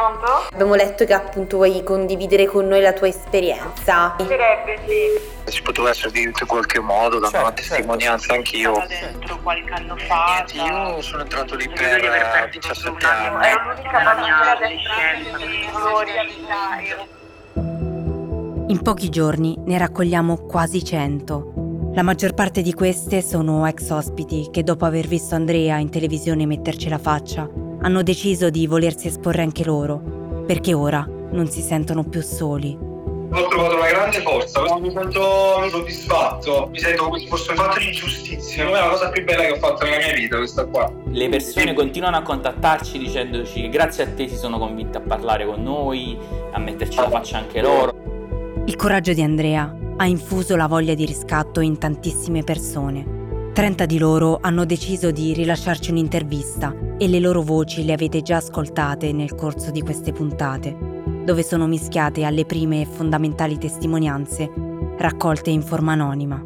Pronto? 0.00 0.48
Abbiamo 0.52 0.74
letto 0.76 1.04
che 1.04 1.12
appunto 1.12 1.56
vuoi 1.56 1.82
condividere 1.82 2.46
con 2.46 2.66
noi 2.66 2.80
la 2.80 2.94
tua 2.94 3.08
esperienza. 3.08 4.14
Sarebbe 4.16 4.78
sì. 4.86 5.52
Si 5.52 5.60
poteva 5.60 5.90
essere 5.90 6.10
di 6.12 6.22
in 6.22 6.32
qualche 6.46 6.80
modo, 6.80 7.18
dando 7.18 7.28
Certo, 7.28 7.46
una 7.46 7.52
testimonianza 7.52 8.32
anch'io. 8.32 8.82
dentro 8.88 9.38
qualche 9.42 9.70
anno 9.70 9.96
fa. 9.96 10.46
Niente, 10.52 10.72
io 10.72 11.02
sono 11.02 11.22
entrato 11.22 11.54
lì 11.54 11.68
per 11.68 12.02
eh, 12.02 12.48
17 12.50 13.06
anni. 13.06 13.46
Ero 13.46 13.62
l'unica 13.74 14.00
gloria, 15.72 16.22
vita. 16.24 17.18
In 18.68 18.80
pochi 18.82 19.08
giorni 19.10 19.54
ne 19.66 19.76
raccogliamo 19.76 20.46
quasi 20.46 20.82
100. 20.82 21.92
La 21.92 22.02
maggior 22.02 22.32
parte 22.32 22.62
di 22.62 22.72
queste 22.72 23.20
sono 23.20 23.66
ex 23.66 23.90
ospiti 23.90 24.48
che 24.50 24.62
dopo 24.62 24.86
aver 24.86 25.06
visto 25.08 25.34
Andrea 25.34 25.76
in 25.76 25.90
televisione 25.90 26.46
metterci 26.46 26.88
la 26.88 26.98
faccia, 26.98 27.48
hanno 27.82 28.02
deciso 28.02 28.50
di 28.50 28.66
volersi 28.66 29.06
esporre 29.06 29.42
anche 29.42 29.64
loro, 29.64 30.44
perché 30.46 30.74
ora 30.74 31.06
non 31.32 31.48
si 31.48 31.62
sentono 31.62 32.04
più 32.04 32.20
soli. 32.20 32.76
Ho 33.32 33.46
trovato 33.46 33.76
una 33.76 33.86
grande 33.86 34.20
forza, 34.22 34.60
mi 34.80 34.90
sento 34.90 35.68
soddisfatto, 35.70 36.68
mi 36.72 36.78
sento 36.78 37.04
come 37.04 37.20
se 37.20 37.26
fosse 37.28 37.50
un 37.52 37.56
fatto 37.56 37.78
di 37.78 37.92
giustizia. 37.92 38.64
Non 38.64 38.74
è 38.74 38.80
la 38.80 38.88
cosa 38.88 39.08
più 39.10 39.24
bella 39.24 39.42
che 39.42 39.52
ho 39.52 39.56
fatto 39.56 39.84
nella 39.84 39.98
mia 39.98 40.14
vita 40.14 40.36
questa 40.36 40.66
qua. 40.66 40.92
Le 41.10 41.28
persone 41.28 41.72
continuano 41.72 42.16
a 42.16 42.22
contattarci 42.22 42.98
dicendoci 42.98 43.62
che 43.62 43.68
grazie 43.68 44.02
a 44.02 44.08
te 44.08 44.28
si 44.28 44.34
sono 44.36 44.58
convinte 44.58 44.98
a 44.98 45.00
parlare 45.00 45.46
con 45.46 45.62
noi, 45.62 46.18
a 46.50 46.58
metterci 46.58 46.96
la 46.96 47.08
faccia 47.08 47.38
anche 47.38 47.60
loro. 47.60 47.92
Il 48.66 48.74
coraggio 48.74 49.12
di 49.12 49.22
Andrea 49.22 49.72
ha 49.96 50.06
infuso 50.06 50.56
la 50.56 50.66
voglia 50.66 50.94
di 50.94 51.06
riscatto 51.06 51.60
in 51.60 51.78
tantissime 51.78 52.42
persone. 52.42 53.29
30 53.52 53.84
di 53.84 53.98
loro 53.98 54.38
hanno 54.40 54.64
deciso 54.64 55.10
di 55.10 55.32
rilasciarci 55.32 55.90
un'intervista 55.90 56.72
e 56.96 57.08
le 57.08 57.18
loro 57.18 57.42
voci 57.42 57.84
le 57.84 57.92
avete 57.92 58.22
già 58.22 58.36
ascoltate 58.36 59.12
nel 59.12 59.34
corso 59.34 59.72
di 59.72 59.80
queste 59.82 60.12
puntate, 60.12 60.76
dove 61.24 61.42
sono 61.42 61.66
mischiate 61.66 62.24
alle 62.24 62.46
prime 62.46 62.80
e 62.80 62.86
fondamentali 62.86 63.58
testimonianze 63.58 64.48
raccolte 64.98 65.50
in 65.50 65.62
forma 65.62 65.92
anonima. 65.92 66.40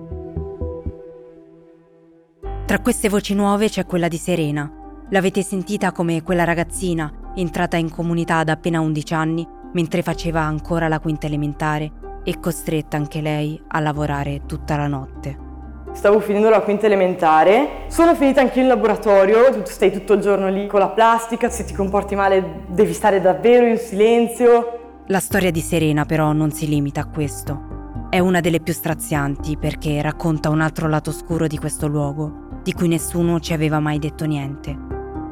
Tra 2.64 2.78
queste 2.80 3.10
voci 3.10 3.34
nuove 3.34 3.68
c'è 3.68 3.84
quella 3.84 4.08
di 4.08 4.16
Serena. 4.16 4.72
L'avete 5.10 5.42
sentita 5.42 5.92
come 5.92 6.22
quella 6.22 6.44
ragazzina 6.44 7.32
entrata 7.34 7.76
in 7.76 7.90
comunità 7.90 8.38
ad 8.38 8.48
appena 8.48 8.80
11 8.80 9.14
anni 9.14 9.46
mentre 9.74 10.00
faceva 10.00 10.40
ancora 10.40 10.88
la 10.88 11.00
quinta 11.00 11.26
elementare 11.26 12.22
e 12.24 12.40
costretta 12.40 12.96
anche 12.96 13.20
lei 13.20 13.60
a 13.68 13.80
lavorare 13.80 14.46
tutta 14.46 14.76
la 14.78 14.86
notte. 14.86 15.52
Stavo 15.94 16.18
finendo 16.20 16.50
la 16.50 16.60
quinta 16.60 16.86
elementare, 16.86 17.84
sono 17.86 18.14
finita 18.14 18.40
anche 18.40 18.60
in 18.60 18.66
laboratorio, 18.66 19.50
tu 19.52 19.62
stai 19.64 19.92
tutto 19.92 20.14
il 20.14 20.20
giorno 20.20 20.50
lì 20.50 20.66
con 20.66 20.80
la 20.80 20.88
plastica, 20.88 21.48
se 21.48 21.64
ti 21.64 21.72
comporti 21.72 22.14
male 22.14 22.64
devi 22.66 22.92
stare 22.92 23.20
davvero 23.20 23.64
in 23.64 23.78
silenzio. 23.78 25.02
La 25.06 25.20
storia 25.20 25.50
di 25.50 25.60
Serena 25.60 26.04
però 26.04 26.32
non 26.32 26.50
si 26.50 26.68
limita 26.68 27.02
a 27.02 27.06
questo. 27.06 28.06
È 28.10 28.18
una 28.18 28.40
delle 28.40 28.60
più 28.60 28.72
strazianti 28.72 29.56
perché 29.56 30.02
racconta 30.02 30.50
un 30.50 30.60
altro 30.60 30.88
lato 30.88 31.10
oscuro 31.10 31.46
di 31.46 31.58
questo 31.58 31.86
luogo, 31.86 32.60
di 32.62 32.72
cui 32.72 32.88
nessuno 32.88 33.38
ci 33.40 33.52
aveva 33.52 33.78
mai 33.78 33.98
detto 33.98 34.26
niente. 34.26 34.76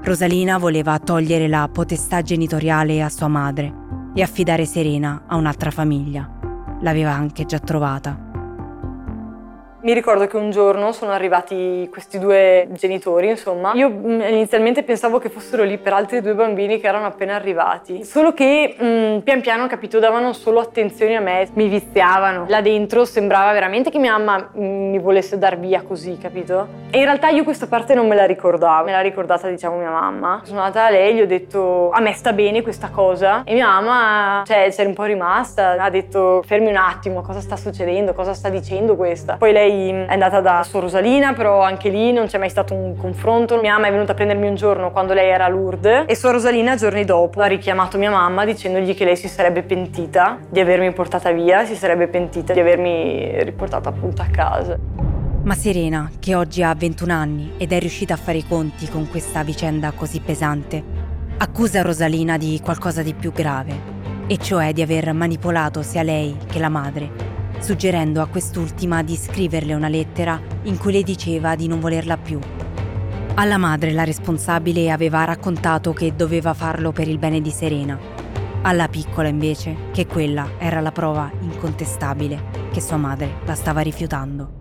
Rosalina 0.03 0.59
voleva 0.59 0.99
togliere 1.01 1.49
la 1.49 1.69
potestà 1.71 2.23
genitoriale 2.23 3.03
a 3.03 3.09
sua 3.09 3.29
madre 3.29 3.73
e 4.15 4.23
affidare 4.23 4.65
Serena 4.65 5.25
a 5.27 5.37
un'altra 5.37 5.71
famiglia. 5.71 6.31
L'aveva 6.81 7.11
anche 7.13 7.45
già 7.47 7.59
trovata. 7.59 8.31
Mi 9.83 9.95
ricordo 9.95 10.29
che 10.29 10.37
un 10.37 10.53
giorno 10.53 10.93
sono 10.93 11.11
arrivati 11.11 11.89
questi 11.91 12.21
due 12.21 12.69
genitori, 12.71 13.31
insomma. 13.31 13.73
Io 13.75 13.91
mm, 13.91 14.21
inizialmente 14.21 14.85
pensavo 14.85 15.19
che 15.19 15.29
fossero 15.29 15.65
lì 15.65 15.77
per 15.77 15.93
altri 15.93 16.21
due 16.21 16.35
bambini 16.35 16.79
che 16.79 16.87
erano 16.87 17.07
appena 17.07 17.35
arrivati. 17.35 18.05
Solo 18.05 18.33
che 18.33 18.77
mh, 18.79 18.85
mm, 18.85 19.19
pian 19.19 19.41
piano, 19.41 19.67
capito, 19.67 19.99
davano 19.99 20.35
solo 20.35 20.61
attenzione 20.61 21.17
a 21.17 21.21
me, 21.21 21.49
mi 21.55 21.67
viziavano. 21.67 22.45
Là 22.47 22.61
dentro 22.61 23.05
sembrava 23.05 23.51
veramente 23.51 23.91
che 23.91 23.99
mia 23.99 24.17
mamma 24.17 24.51
mm, 24.57 24.91
mi 24.91 25.01
volesse 25.01 25.37
dar 25.37 25.59
via 25.59 25.83
così, 25.83 26.17
capito? 26.17 26.69
E 26.93 26.99
in 26.99 27.05
realtà 27.05 27.31
io 27.31 27.43
questa 27.43 27.67
parte 27.67 27.95
non 27.95 28.07
me 28.07 28.15
la 28.15 28.25
ricordavo. 28.25 28.85
Me 28.85 28.93
l'ha 28.93 29.01
ricordata, 29.01 29.49
diciamo, 29.49 29.79
mia 29.79 29.91
mamma. 29.91 30.43
Sono 30.45 30.61
andata 30.61 30.87
a 30.87 30.91
lei, 30.91 31.17
gli 31.17 31.23
ho 31.23 31.27
detto 31.27 31.91
a 31.91 31.99
me 31.99 32.13
sta 32.13 32.33
bene 32.33 32.63
questa 32.63 32.91
cosa. 32.91 33.43
E 33.45 33.53
mia 33.53 33.67
mamma, 33.67 34.45
cioè, 34.47 34.69
c'era 34.71 34.89
un 34.89 34.95
po' 34.95 35.05
rimasta. 35.05 35.73
Ha 35.73 35.91
detto 35.91 36.41
fermi 36.47 36.69
un 36.69 36.77
attimo, 36.77 37.23
cosa 37.23 37.41
sta 37.41 37.57
succedendo, 37.57 38.15
cosa 38.15 38.33
sta 38.33 38.49
dicendo 38.49 38.95
questa. 38.95 39.35
Poi 39.39 39.51
lei 39.51 39.71
è 39.73 40.13
andata 40.13 40.41
da 40.41 40.63
Sor 40.63 40.83
Rosalina, 40.83 41.33
però 41.33 41.63
anche 41.63 41.89
lì 41.89 42.13
non 42.13 42.27
c'è 42.27 42.39
mai 42.39 42.49
stato 42.49 42.75
un 42.75 42.97
confronto. 42.97 43.61
Mia 43.61 43.73
mamma 43.75 43.89
è 43.89 43.91
venuta 43.91 44.13
a 44.13 44.15
prendermi 44.15 44.47
un 44.47 44.55
giorno 44.55 44.91
quando 44.91 45.15
lei 45.15 45.31
era 45.31 45.47
a 45.47 45.49
Lourdes 45.49 46.05
e 46.07 46.15
Sor 46.15 46.33
Rosalina 46.33 46.77
giorni 46.77 47.05
dopo 47.05 47.41
ha 47.41 47.47
richiamato 47.47 47.99
mia 47.99 48.11
mamma 48.11 48.45
dicendogli 48.45 48.95
che 48.95 49.05
lei 49.05 49.17
si 49.17 49.29
sarebbe 49.29 49.63
pentita 49.63 50.39
di 50.49 50.61
avermi 50.61 50.93
portata 50.93 51.31
via, 51.33 51.65
si 51.65 51.75
sarebbe 51.75 52.09
pentita 52.09 52.53
di 52.53 52.61
avermi 52.61 53.43
riportata 53.45 53.89
appunto 53.89 54.23
a 54.23 54.27
casa. 54.27 54.79
Ma 55.45 55.55
Serena, 55.55 56.11
che 56.21 56.35
oggi 56.35 56.63
ha 56.63 56.75
21 56.75 57.13
anni 57.13 57.53
ed 57.57 57.73
è 57.73 57.79
riuscita 57.81 58.15
a 58.15 58.17
fare 58.17 58.39
i 58.39 58.47
conti 58.47 58.89
con 58.89 59.09
questa 59.09 59.43
vicenda 59.43 59.91
così 59.91 60.21
pesante, 60.21 60.83
accusa 61.39 61.83
Rosalina 61.83 62.37
di 62.37 62.61
qualcosa 62.63 63.03
di 63.03 63.13
più 63.13 63.33
grave, 63.33 63.75
e 64.29 64.39
cioè 64.39 64.73
di 64.73 64.83
aver 64.83 65.13
manipolato 65.13 65.83
sia 65.83 66.03
lei 66.03 66.37
che 66.49 66.61
la 66.61 66.69
madre 66.69 67.42
suggerendo 67.63 68.21
a 68.21 68.27
quest'ultima 68.27 69.05
di 69.05 69.17
scriverle 69.17 69.73
una 69.73 69.89
lettera 69.89 70.41
in 70.65 70.77
cui 70.79 70.93
le 70.93 71.03
diceva 71.03 71.55
di 71.55 71.69
non 71.69 71.79
volerla 71.79 72.17
più. 72.17 72.41
Alla 73.35 73.57
madre 73.57 73.93
la 73.93 74.05
responsabile 74.05 74.91
aveva 74.91 75.25
raccontato 75.25 75.93
che 75.93 76.15
doveva 76.17 76.55
farlo 76.55 76.91
per 76.91 77.07
il 77.07 77.19
bene 77.19 77.41
di 77.41 77.51
Serena. 77.51 77.99
Alla 78.63 78.89
piccola 78.89 79.29
invece 79.29 79.77
che 79.93 80.07
quella 80.07 80.51
era 80.59 80.81
la 80.81 80.93
prova 80.93 81.31
incontestabile 81.41 82.71
che 82.73 82.81
sua 82.81 82.97
madre 82.97 83.37
la 83.45 83.55
stava 83.55 83.81
rifiutando. 83.81 84.61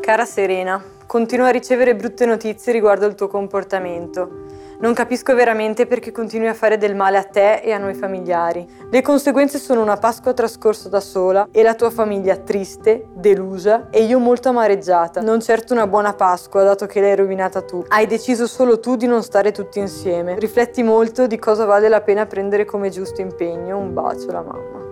Cara 0.00 0.24
Serena, 0.24 0.82
continuo 1.06 1.46
a 1.46 1.50
ricevere 1.50 1.96
brutte 1.96 2.24
notizie 2.24 2.72
riguardo 2.72 3.06
il 3.06 3.14
tuo 3.14 3.26
comportamento. 3.26 4.44
Non 4.84 4.92
capisco 4.92 5.34
veramente 5.34 5.86
perché 5.86 6.12
continui 6.12 6.48
a 6.48 6.52
fare 6.52 6.76
del 6.76 6.94
male 6.94 7.16
a 7.16 7.22
te 7.22 7.54
e 7.60 7.72
a 7.72 7.78
noi 7.78 7.94
familiari. 7.94 8.68
Le 8.90 9.00
conseguenze 9.00 9.58
sono 9.58 9.80
una 9.80 9.96
Pasqua 9.96 10.34
trascorsa 10.34 10.90
da 10.90 11.00
sola 11.00 11.48
e 11.50 11.62
la 11.62 11.74
tua 11.74 11.88
famiglia 11.88 12.36
triste, 12.36 13.06
delusa 13.14 13.88
e 13.88 14.02
io 14.02 14.18
molto 14.18 14.50
amareggiata. 14.50 15.22
Non 15.22 15.40
certo 15.40 15.72
una 15.72 15.86
buona 15.86 16.12
Pasqua, 16.12 16.64
dato 16.64 16.84
che 16.84 17.00
l'hai 17.00 17.16
rovinata 17.16 17.62
tu. 17.62 17.82
Hai 17.88 18.06
deciso 18.06 18.46
solo 18.46 18.78
tu 18.78 18.96
di 18.96 19.06
non 19.06 19.22
stare 19.22 19.52
tutti 19.52 19.78
insieme. 19.78 20.38
Rifletti 20.38 20.82
molto 20.82 21.26
di 21.26 21.38
cosa 21.38 21.64
vale 21.64 21.88
la 21.88 22.02
pena 22.02 22.26
prendere 22.26 22.66
come 22.66 22.90
giusto 22.90 23.22
impegno. 23.22 23.78
Un 23.78 23.94
bacio 23.94 24.30
la 24.32 24.42
mamma. 24.42 24.82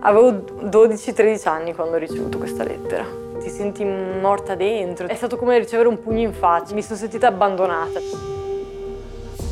Avevo 0.00 0.30
12-13 0.32 1.48
anni 1.48 1.72
quando 1.72 1.94
ho 1.94 1.98
ricevuto 2.00 2.38
questa 2.38 2.64
lettera. 2.64 3.06
Ti 3.38 3.48
senti 3.48 3.84
morta 3.84 4.56
dentro. 4.56 5.06
È 5.06 5.14
stato 5.14 5.36
come 5.36 5.56
ricevere 5.56 5.88
un 5.88 6.00
pugno 6.00 6.22
in 6.22 6.32
faccia. 6.32 6.74
Mi 6.74 6.82
sono 6.82 6.98
sentita 6.98 7.28
abbandonata. 7.28 8.42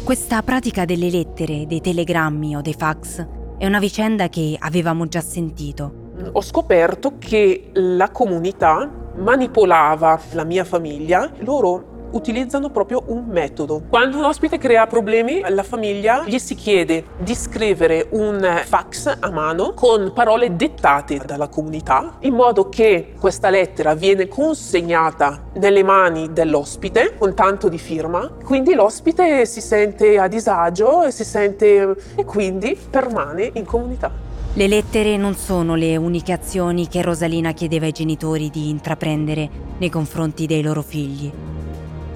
Questa 0.05 0.43
pratica 0.43 0.85
delle 0.85 1.09
lettere, 1.11 1.65
dei 1.69 1.81
telegrammi 1.81 2.57
o 2.57 2.61
dei 2.61 2.75
fax 2.75 3.25
è 3.57 3.67
una 3.67 3.79
vicenda 3.79 4.29
che 4.29 4.57
avevamo 4.59 5.07
già 5.07 5.21
sentito. 5.21 6.11
Ho 6.33 6.43
scoperto 6.43 7.19
che 7.19 7.71
la 7.75 8.11
comunità 8.11 8.91
manipolava 9.19 10.21
la 10.33 10.43
mia 10.43 10.65
famiglia, 10.65 11.31
loro 11.39 11.92
utilizzano 12.13 12.71
proprio 12.71 13.03
un 13.07 13.25
metodo. 13.27 13.83
Quando 13.89 14.19
un 14.19 14.25
ospite 14.25 14.59
crea 14.59 14.87
problemi, 14.87 15.43
la 15.49 15.63
famiglia 15.63 16.25
gli 16.27 16.39
si 16.39 16.55
chiede 16.55 17.05
di 17.19 17.35
scrivere 17.35 18.07
un 18.11 18.63
fax 18.65 19.17
a 19.21 19.31
mano 19.31 19.73
con 19.75 20.13
parole 20.15 20.57
dettate 20.57 21.21
dalla 21.25 21.49
comunità, 21.49 22.17
in 22.21 22.35
modo 22.35 22.69
che 22.69 23.15
questa 23.19 23.51
lettera 23.51 23.95
viene 23.95 24.29
consegnata 24.29 25.51
nelle 25.55 25.83
mani 25.83 26.33
dell'ospite 26.33 27.15
con 27.19 27.35
tanto 27.35 27.69
di 27.69 27.79
firma, 27.79 28.31
quindi 28.45 28.75
l'ospite 28.75 29.47
si 29.47 29.61
sente 29.61 30.19
a 30.19 30.29
disagio 30.29 31.03
e 31.03 31.11
si 31.11 31.25
sente 31.25 31.97
e 32.17 32.25
quindi 32.25 32.79
permane 32.91 33.51
in 33.55 33.65
comunità. 33.65 34.31
Le 34.55 34.67
lettere 34.67 35.17
non 35.17 35.35
sono 35.35 35.77
le 35.77 35.97
uniche 35.97 36.33
azioni 36.33 36.87
che 36.87 37.01
Rosalina 37.01 37.53
chiedeva 37.53 37.87
ai 37.87 37.93
genitori 37.93 38.51
di 38.51 38.69
intraprendere 38.69 39.49
nei 39.79 39.89
confronti 39.89 40.47
dei 40.47 40.61
loro 40.61 40.83
figli. 40.83 41.33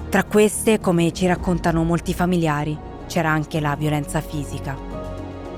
Tra 0.09 0.23
queste, 0.23 0.79
come 0.79 1.11
ci 1.11 1.27
raccontano 1.27 1.83
molti 1.83 2.13
familiari, 2.13 2.77
c'era 3.07 3.29
anche 3.29 3.59
la 3.59 3.75
violenza 3.77 4.21
fisica. 4.21 4.73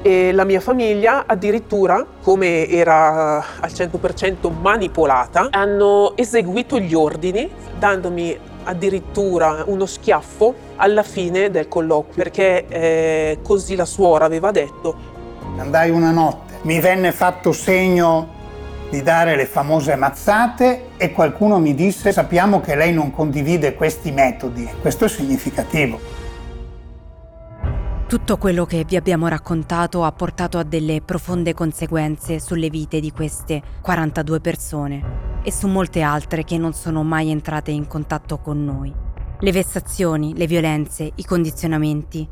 E 0.02 0.32
la 0.32 0.44
mia 0.44 0.60
famiglia 0.60 1.26
addirittura, 1.28 2.04
come 2.24 2.68
era 2.68 3.38
al 3.38 3.70
100% 3.70 4.52
manipolata, 4.60 5.50
hanno 5.52 6.18
eseguito 6.18 6.80
gli 6.80 6.96
ordini 6.96 7.48
dandomi 7.78 8.36
addirittura 8.64 9.64
uno 9.68 9.86
schiaffo 9.86 10.56
alla 10.78 11.04
fine 11.04 11.52
del 11.52 11.68
colloquio, 11.68 12.16
perché 12.16 12.66
eh, 12.68 13.40
così 13.44 13.76
la 13.76 13.86
suora 13.86 14.26
aveva 14.26 14.50
detto. 14.50 14.96
Andai 15.58 15.92
una 15.92 16.10
notte, 16.10 16.58
mi 16.64 16.80
venne 16.80 17.12
fatto 17.12 17.52
segno 17.52 18.38
di 18.90 19.02
dare 19.04 19.36
le 19.36 19.46
famose 19.46 19.96
mazzate 19.96 20.90
e 20.98 21.12
qualcuno 21.12 21.60
mi 21.60 21.76
disse 21.76 22.12
sappiamo 22.12 22.60
che 22.60 22.76
lei 22.76 22.94
non 22.94 23.12
condivide 23.12 23.76
questi 23.76 24.12
metodi. 24.12 24.68
Questo 24.82 25.06
è 25.06 25.08
significativo. 25.08 26.00
Tutto 28.08 28.38
quello 28.38 28.66
che 28.66 28.86
vi 28.88 28.96
abbiamo 28.96 29.28
raccontato 29.28 30.04
ha 30.04 30.12
portato 30.12 30.58
a 30.58 30.64
delle 30.64 31.02
profonde 31.02 31.54
conseguenze 31.54 32.40
sulle 32.40 32.72
vite 32.72 33.00
di 33.00 33.12
queste 33.12 33.62
42 33.82 34.40
persone 34.40 35.04
e 35.44 35.52
su 35.52 35.68
molte 35.68 36.02
altre 36.02 36.44
che 36.44 36.58
non 36.58 36.74
sono 36.74 37.04
mai 37.04 37.30
entrate 37.30 37.70
in 37.70 37.86
contatto 37.86 38.40
con 38.40 38.64
noi. 38.64 38.92
Le 39.40 39.52
vessazioni, 39.52 40.36
le 40.36 40.48
violenze, 40.48 41.12
i 41.14 41.24
condizionamenti 41.24 42.28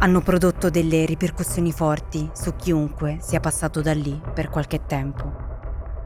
hanno 0.00 0.20
prodotto 0.20 0.68
delle 0.68 1.06
ripercussioni 1.06 1.72
forti 1.72 2.28
su 2.34 2.54
chiunque 2.54 3.16
sia 3.20 3.40
passato 3.40 3.80
da 3.80 3.94
lì 3.94 4.20
per 4.34 4.50
qualche 4.50 4.84
tempo. 4.84 5.51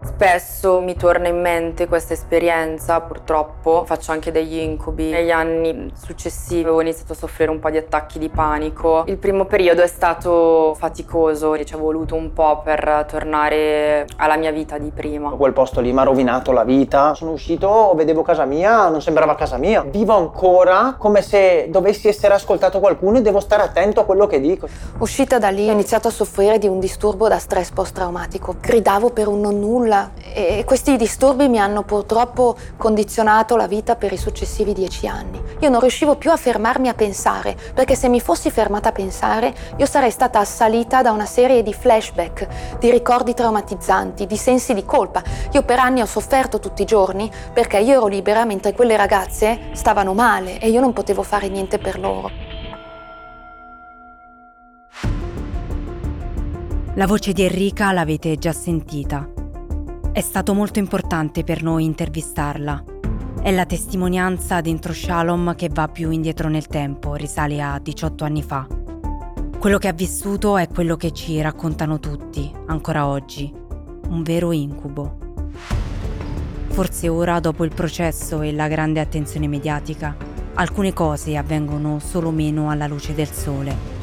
Spesso 0.06 0.80
mi 0.80 0.96
torna 0.96 1.28
in 1.28 1.40
mente 1.40 1.88
questa 1.88 2.14
esperienza, 2.14 3.00
purtroppo 3.00 3.84
faccio 3.84 4.12
anche 4.12 4.30
degli 4.30 4.56
incubi. 4.56 5.10
Negli 5.10 5.30
anni 5.30 5.92
successivi 5.94 6.68
ho 6.68 6.80
iniziato 6.80 7.12
a 7.12 7.16
soffrire 7.16 7.50
un 7.50 7.58
po' 7.58 7.68
di 7.70 7.76
attacchi 7.76 8.18
di 8.18 8.28
panico. 8.28 9.04
Il 9.08 9.18
primo 9.18 9.44
periodo 9.44 9.82
è 9.82 9.86
stato 9.86 10.74
faticoso, 10.78 11.62
ci 11.62 11.74
è 11.74 11.76
voluto 11.76 12.14
un 12.14 12.32
po' 12.32 12.62
per 12.62 13.04
tornare 13.10 14.06
alla 14.16 14.36
mia 14.36 14.52
vita 14.52 14.78
di 14.78 14.90
prima. 14.94 15.30
Quel 15.30 15.52
posto 15.52 15.80
lì 15.80 15.92
mi 15.92 15.98
ha 15.98 16.04
rovinato 16.04 16.52
la 16.52 16.64
vita. 16.64 17.12
Sono 17.14 17.32
uscito, 17.32 17.92
vedevo 17.94 18.22
casa 18.22 18.44
mia, 18.44 18.88
non 18.88 19.02
sembrava 19.02 19.34
casa 19.34 19.58
mia. 19.58 19.82
Vivo 19.82 20.14
ancora 20.14 20.94
come 20.96 21.20
se 21.20 21.66
dovessi 21.68 22.08
essere 22.08 22.32
ascoltato 22.32 22.78
qualcuno 22.78 23.18
e 23.18 23.22
devo 23.22 23.40
stare 23.40 23.62
attento 23.64 24.00
a 24.00 24.04
quello 24.04 24.26
che 24.26 24.40
dico. 24.40 24.68
Uscita 24.98 25.38
da 25.38 25.48
lì 25.50 25.68
ho 25.68 25.72
iniziato 25.72 26.08
a 26.08 26.12
soffrire 26.12 26.58
di 26.58 26.68
un 26.68 26.78
disturbo 26.78 27.28
da 27.28 27.38
stress 27.38 27.70
post-traumatico. 27.70 28.54
Gridavo 28.60 29.10
per 29.10 29.26
un 29.26 29.40
non 29.40 29.58
nulla 29.58 29.95
nulla 29.96 30.10
e 30.32 30.64
questi 30.66 30.96
disturbi 30.96 31.48
mi 31.48 31.58
hanno 31.58 31.82
purtroppo 31.82 32.56
condizionato 32.76 33.56
la 33.56 33.66
vita 33.66 33.96
per 33.96 34.12
i 34.12 34.18
successivi 34.18 34.74
dieci 34.74 35.06
anni. 35.06 35.42
Io 35.60 35.70
non 35.70 35.80
riuscivo 35.80 36.16
più 36.16 36.30
a 36.30 36.36
fermarmi 36.36 36.88
a 36.88 36.94
pensare, 36.94 37.56
perché 37.72 37.94
se 37.94 38.08
mi 38.08 38.20
fossi 38.20 38.50
fermata 38.50 38.90
a 38.90 38.92
pensare 38.92 39.54
io 39.76 39.86
sarei 39.86 40.10
stata 40.10 40.38
assalita 40.38 41.00
da 41.00 41.12
una 41.12 41.24
serie 41.24 41.62
di 41.62 41.72
flashback, 41.72 42.76
di 42.78 42.90
ricordi 42.90 43.32
traumatizzanti, 43.32 44.26
di 44.26 44.36
sensi 44.36 44.74
di 44.74 44.84
colpa. 44.84 45.22
Io 45.52 45.62
per 45.62 45.78
anni 45.78 46.02
ho 46.02 46.06
sofferto 46.06 46.58
tutti 46.58 46.82
i 46.82 46.86
giorni 46.86 47.30
perché 47.52 47.78
io 47.78 47.94
ero 47.94 48.06
libera 48.06 48.44
mentre 48.44 48.74
quelle 48.74 48.96
ragazze 48.96 49.70
stavano 49.72 50.12
male 50.12 50.58
e 50.58 50.68
io 50.68 50.80
non 50.80 50.92
potevo 50.92 51.22
fare 51.22 51.48
niente 51.48 51.78
per 51.78 51.98
loro. 51.98 52.30
La 56.94 57.06
voce 57.06 57.32
di 57.32 57.42
Enrica 57.42 57.92
l'avete 57.92 58.36
già 58.36 58.52
sentita. 58.52 59.35
È 60.16 60.22
stato 60.22 60.54
molto 60.54 60.78
importante 60.78 61.44
per 61.44 61.62
noi 61.62 61.84
intervistarla. 61.84 62.82
È 63.42 63.52
la 63.52 63.66
testimonianza 63.66 64.62
dentro 64.62 64.94
Shalom 64.94 65.54
che 65.54 65.68
va 65.70 65.88
più 65.88 66.10
indietro 66.10 66.48
nel 66.48 66.68
tempo, 66.68 67.16
risale 67.16 67.60
a 67.60 67.78
18 67.78 68.24
anni 68.24 68.42
fa. 68.42 68.66
Quello 69.58 69.76
che 69.76 69.88
ha 69.88 69.92
vissuto 69.92 70.56
è 70.56 70.68
quello 70.68 70.96
che 70.96 71.12
ci 71.12 71.38
raccontano 71.42 72.00
tutti, 72.00 72.50
ancora 72.64 73.06
oggi. 73.06 73.52
un 74.08 74.22
vero 74.22 74.52
incubo. 74.52 75.18
Forse 76.68 77.08
ora, 77.10 77.38
dopo 77.38 77.64
il 77.64 77.74
processo 77.74 78.40
e 78.40 78.54
la 78.54 78.68
grande 78.68 79.00
attenzione 79.00 79.48
mediatica, 79.48 80.16
alcune 80.54 80.94
cose 80.94 81.36
avvengono 81.36 81.98
solo 81.98 82.30
meno 82.30 82.70
alla 82.70 82.86
luce 82.86 83.12
del 83.12 83.30
sole. 83.30 83.95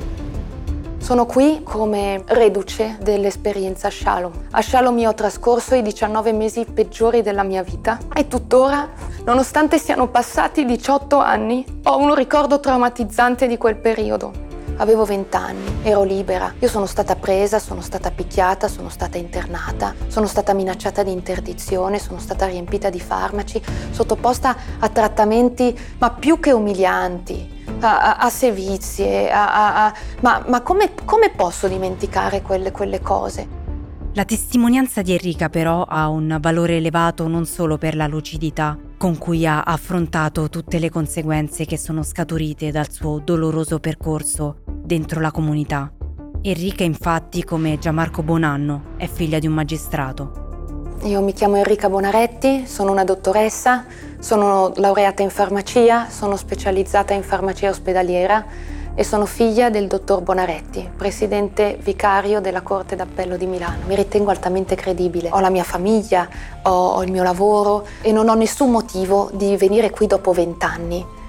Sono 1.03 1.25
qui 1.25 1.63
come 1.63 2.23
reduce 2.27 2.95
dell'esperienza 3.01 3.89
Shalom. 3.89 4.31
A 4.51 4.61
Shalom 4.61 4.97
io 4.99 5.09
ho 5.09 5.13
trascorso 5.13 5.75
i 5.75 5.81
19 5.81 6.31
mesi 6.31 6.63
peggiori 6.63 7.21
della 7.21 7.43
mia 7.43 7.61
vita 7.61 7.97
e 8.15 8.29
tuttora, 8.29 8.89
nonostante 9.25 9.79
siano 9.79 10.07
passati 10.07 10.63
18 10.63 11.17
anni, 11.17 11.65
ho 11.83 11.97
un 11.97 12.15
ricordo 12.15 12.61
traumatizzante 12.61 13.47
di 13.47 13.57
quel 13.57 13.75
periodo. 13.75 14.52
Avevo 14.77 15.05
20 15.05 15.35
anni, 15.35 15.79
ero 15.83 16.03
libera. 16.03 16.53
Io 16.59 16.67
sono 16.67 16.87
stata 16.87 17.15
presa, 17.15 17.59
sono 17.59 17.81
stata 17.81 18.09
picchiata, 18.09 18.67
sono 18.67 18.89
stata 18.89 19.17
internata, 19.17 19.93
sono 20.07 20.25
stata 20.25 20.53
minacciata 20.53 21.03
di 21.03 21.11
interdizione, 21.11 21.99
sono 21.99 22.19
stata 22.19 22.47
riempita 22.47 22.89
di 22.89 22.99
farmaci, 22.99 23.61
sottoposta 23.91 24.55
a 24.79 24.89
trattamenti 24.89 25.77
ma 25.99 26.09
più 26.11 26.39
che 26.39 26.51
umilianti, 26.51 27.65
a, 27.81 27.99
a, 27.99 28.15
a 28.15 28.29
sevizie, 28.29 29.29
a, 29.31 29.93
ma, 30.21 30.43
ma 30.47 30.61
come, 30.61 30.91
come, 31.05 31.29
posso 31.29 31.67
dimenticare 31.67 32.41
quelle, 32.41 32.71
quelle 32.71 32.99
cose? 32.99 33.61
La 34.13 34.25
testimonianza 34.25 35.01
di 35.01 35.11
Enrica 35.11 35.49
però 35.49 35.83
ha 35.83 36.07
un 36.07 36.37
valore 36.39 36.77
elevato 36.77 37.27
non 37.27 37.45
solo 37.45 37.77
per 37.77 37.95
la 37.95 38.07
lucidità 38.07 38.77
con 39.03 39.17
cui 39.17 39.45
ha 39.45 39.63
affrontato 39.63 40.47
tutte 40.47 40.79
le 40.79 40.89
conseguenze 40.89 41.65
che 41.65 41.77
sono 41.77 42.03
scaturite 42.03 42.71
dal 42.71 42.89
suo 42.89 43.19
doloroso 43.19 43.81
percorso 43.81 44.59
dentro 44.65 45.19
la 45.19 45.29
comunità. 45.29 45.91
Enrica 46.41 46.85
infatti, 46.85 47.43
come 47.43 47.77
Gianmarco 47.77 48.23
Bonanno, 48.23 48.93
è 48.95 49.09
figlia 49.09 49.39
di 49.39 49.47
un 49.47 49.55
magistrato. 49.55 50.95
Io 51.03 51.21
mi 51.21 51.33
chiamo 51.33 51.57
Enrica 51.57 51.89
Bonaretti, 51.89 52.65
sono 52.65 52.91
una 52.91 53.03
dottoressa, 53.03 53.83
sono 54.19 54.71
laureata 54.77 55.21
in 55.21 55.31
farmacia, 55.31 56.07
sono 56.07 56.37
specializzata 56.37 57.13
in 57.13 57.23
farmacia 57.23 57.67
ospedaliera 57.67 58.45
e 58.95 59.03
sono 59.03 59.25
figlia 59.25 59.69
del 59.69 59.87
dottor 59.87 60.21
Bonaretti, 60.21 60.89
presidente 60.95 61.77
vicario 61.81 62.39
della 62.39 62.61
Corte 62.61 62.95
d'Appello 62.95 63.37
di 63.37 63.47
Milano. 63.47 63.85
Mi 63.87 63.95
ritengo 63.95 64.29
altamente 64.29 64.75
credibile. 64.75 65.29
Ho 65.31 65.39
la 65.39 65.49
mia 65.49 65.63
famiglia, 65.63 66.27
ho, 66.63 67.01
il 67.03 67.11
mio 67.11 67.23
lavoro 67.23 67.85
e 68.01 68.11
non 68.11 68.29
ho 68.29 68.35
nessun 68.35 68.69
motivo 68.69 69.29
di 69.33 69.57
venire 69.57 69.89
qui 69.89 70.07
dopo 70.07 70.31
vent'anni 70.31 71.21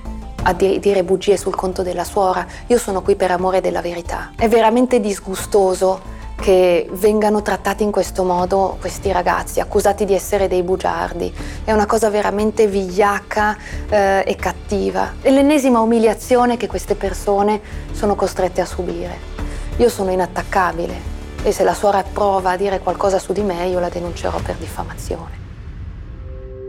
a 0.47 0.53
dire 0.53 1.05
bugie 1.05 1.39
sul 1.39 1.55
conto 1.55 1.83
della 1.83 2.05
suora. 2.05 2.47
Io 2.67 2.77
sono 2.77 3.01
qui 3.01 3.17
per 3.17 3.31
amore 3.31 3.63
della 3.63 3.81
verità. 3.81 4.33
È 4.37 4.47
veramente 4.47 5.01
disgustoso 5.01 6.13
che 6.37 6.89
vengano 6.93 7.43
trattati 7.43 7.83
in 7.83 7.91
questo 7.91 8.25
modo 8.25 8.77
questi 8.81 9.13
ragazzi, 9.13 9.61
accusati 9.61 10.05
di 10.05 10.15
essere 10.15 10.49
dei 10.49 10.63
bugiardi. 10.63 11.33
È 11.65 11.73
una 11.73 11.87
cosa 11.87 12.11
veramente 12.11 12.67
vigliacca 12.67 13.57
eh, 13.89 14.25
e 14.27 14.37
cattiva. 14.37 15.15
È 15.21 15.31
l'ennesima 15.31 15.81
umiliazione 15.81 16.57
che 16.57 16.67
queste 16.67 16.95
persone 16.95 17.61
sono 17.93 18.15
costrette 18.15 18.61
a 18.61 18.67
subire. 18.67 19.33
Io 19.79 19.89
sono 19.89 20.11
inattaccabile 20.11 21.13
e 21.43 21.53
se 21.53 21.65
la 21.65 21.75
suora 21.75 22.03
prova 22.03 22.53
a 22.53 22.57
dire 22.57 22.81
qualcosa 22.81 23.19
su 23.19 23.33
di 23.33 23.43
me 23.43 23.67
io 23.67 23.79
la 23.79 23.89
denuncerò 23.89 24.39
per 24.41 24.57
diffamazione. 24.57 25.43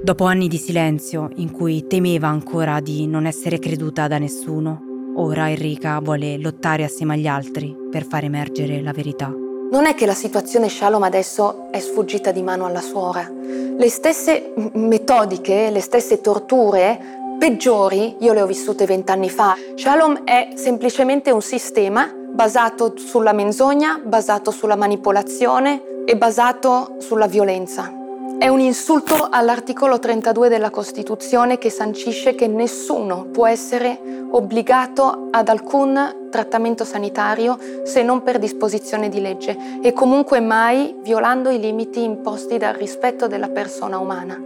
Dopo 0.04 0.26
anni 0.26 0.48
di 0.48 0.58
silenzio 0.58 1.30
in 1.36 1.52
cui 1.52 1.88
temeva 1.88 2.28
ancora 2.28 2.80
di 2.80 3.08
non 3.08 3.26
essere 3.26 3.58
creduta 3.58 4.08
da 4.08 4.20
nessuno, 4.20 4.80
ora 5.16 5.50
Enrica 5.50 6.00
vuole 6.00 6.38
lottare 6.38 6.84
assieme 6.84 7.16
agli 7.16 7.28
altri 7.28 7.76
per 7.90 8.06
far 8.06 8.24
emergere 8.24 8.82
la 8.82 8.92
verità. 8.92 9.45
Non 9.72 9.86
è 9.86 9.94
che 9.96 10.06
la 10.06 10.14
situazione 10.14 10.70
Shalom 10.70 11.04
adesso 11.04 11.68
è 11.72 11.80
sfuggita 11.80 12.32
di 12.32 12.42
mano 12.42 12.66
alla 12.66 12.82
suora. 12.82 13.30
Le 13.30 13.90
stesse 13.90 14.54
metodiche, 14.74 15.70
le 15.70 15.82
stesse 15.82 16.22
torture 16.22 17.00
peggiori, 17.38 18.16
io 18.20 18.34
le 18.34 18.42
ho 18.42 18.46
vissute 18.46 18.86
vent'anni 18.86 19.30
fa. 19.30 19.56
Shalom 19.76 20.24
è 20.24 20.50
semplicemente 20.56 21.32
un 21.32 21.42
sistema 21.42 22.10
basato 22.14 22.94
sulla 22.96 23.34
menzogna, 23.34 24.00
basato 24.04 24.52
sulla 24.52 24.76
manipolazione 24.76 26.04
e 26.06 26.16
basato 26.16 26.96
sulla 27.00 27.28
violenza. 27.28 28.05
È 28.38 28.48
un 28.50 28.60
insulto 28.60 29.28
all'articolo 29.30 29.98
32 29.98 30.50
della 30.50 30.70
Costituzione 30.70 31.58
che 31.58 31.70
sancisce 31.70 32.36
che 32.36 32.48
nessuno 32.48 33.26
può 33.32 33.48
essere 33.48 34.00
obbligato 34.32 35.30
ad 35.32 35.48
alcun 35.48 36.28
trattamento 36.30 36.84
sanitario 36.84 37.58
se 37.84 38.04
non 38.04 38.24
per 38.24 38.38
disposizione 38.38 39.08
di 39.08 39.22
legge 39.22 39.80
e 39.82 39.94
comunque 39.94 40.42
mai 40.42 40.96
violando 41.02 41.50
i 41.50 41.60
limiti 41.60 42.04
imposti 42.04 42.58
dal 42.58 42.74
rispetto 42.74 43.28
della 43.28 43.50
persona 43.50 44.00
umana. 44.00 44.38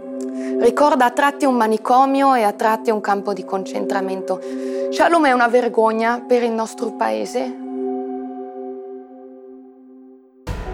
Ricorda 0.60 1.06
a 1.06 1.10
tratti 1.10 1.44
un 1.44 1.56
manicomio 1.56 2.34
e 2.34 2.42
a 2.42 2.52
tratti 2.52 2.90
un 2.90 3.00
campo 3.00 3.32
di 3.32 3.44
concentramento. 3.44 4.40
Shalom 4.90 5.26
è 5.26 5.32
una 5.32 5.48
vergogna 5.48 6.24
per 6.26 6.42
il 6.44 6.52
nostro 6.52 6.92
paese, 6.92 7.68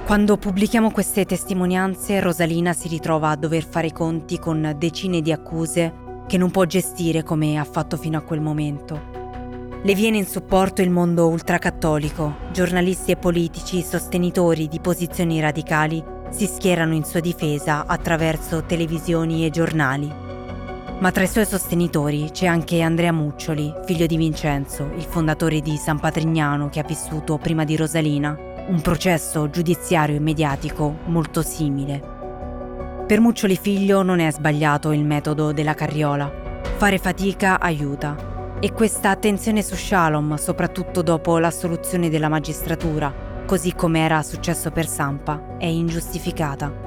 Quando 0.07 0.37
pubblichiamo 0.37 0.93
queste 0.93 1.25
testimonianze, 1.25 2.21
Rosalina 2.21 2.73
si 2.73 2.87
ritrova 2.87 3.31
a 3.31 3.37
dover 3.37 3.67
fare 3.67 3.89
i 3.89 3.93
conti 3.93 4.39
con 4.39 4.77
decine 4.79 5.21
di 5.21 5.33
accuse 5.33 5.93
che 6.29 6.39
non 6.39 6.53
può 6.53 6.65
gestire 6.65 7.25
come 7.25 7.59
ha 7.59 7.65
fatto 7.65 7.97
fino 7.97 8.17
a 8.17 8.21
quel 8.21 8.41
momento. 8.41 9.81
Le 9.83 9.95
viene 9.97 10.19
in 10.19 10.27
supporto 10.27 10.81
il 10.81 10.91
mondo 10.91 11.27
ultracattolico, 11.27 12.37
giornalisti 12.53 13.11
e 13.11 13.17
politici 13.17 13.83
sostenitori 13.83 14.69
di 14.69 14.79
posizioni 14.79 15.41
radicali 15.41 16.01
si 16.31 16.47
schierano 16.47 16.95
in 16.95 17.03
sua 17.03 17.19
difesa 17.19 17.85
attraverso 17.85 18.63
televisioni 18.63 19.45
e 19.45 19.51
giornali. 19.51 20.09
Ma 21.01 21.11
tra 21.11 21.25
i 21.25 21.29
suoi 21.29 21.47
sostenitori 21.47 22.31
c'è 22.31 22.47
anche 22.47 22.81
Andrea 22.81 23.11
Muccioli, 23.11 23.75
figlio 23.85 24.07
di 24.07 24.17
Vincenzo, 24.17 24.89
il 24.95 25.03
fondatore 25.03 25.61
di 25.61 25.77
San 25.77 25.99
Patrignano 25.99 26.69
che 26.69 26.79
ha 26.79 26.85
vissuto 26.87 27.39
prima 27.39 27.65
di 27.65 27.75
Rosalina 27.75 28.55
un 28.69 28.81
processo 28.81 29.49
giudiziario 29.49 30.17
e 30.17 30.21
mediatico 30.21 30.99
molto 31.05 31.41
simile. 31.41 32.15
Per 33.07 33.21
Muccioli 33.21 33.57
figlio 33.57 34.03
non 34.03 34.19
è 34.19 34.33
sbagliato 34.33 34.91
il 34.91 35.05
metodo 35.05 35.53
della 35.53 35.75
carriola. 35.75 36.61
Fare 36.77 36.99
fatica 36.99 37.61
aiuta. 37.61 38.59
E 38.59 38.73
questa 38.73 39.11
attenzione 39.11 39.63
su 39.63 39.77
Shalom, 39.77 40.35
soprattutto 40.35 41.03
dopo 41.03 41.39
l'assoluzione 41.39 42.11
della 42.11 42.29
magistratura, 42.29 43.15
così 43.47 43.73
come 43.73 44.01
era 44.01 44.21
successo 44.23 44.73
per 44.73 44.89
Sampa, 44.89 45.57
è 45.59 45.67
ingiustificata. 45.67 46.85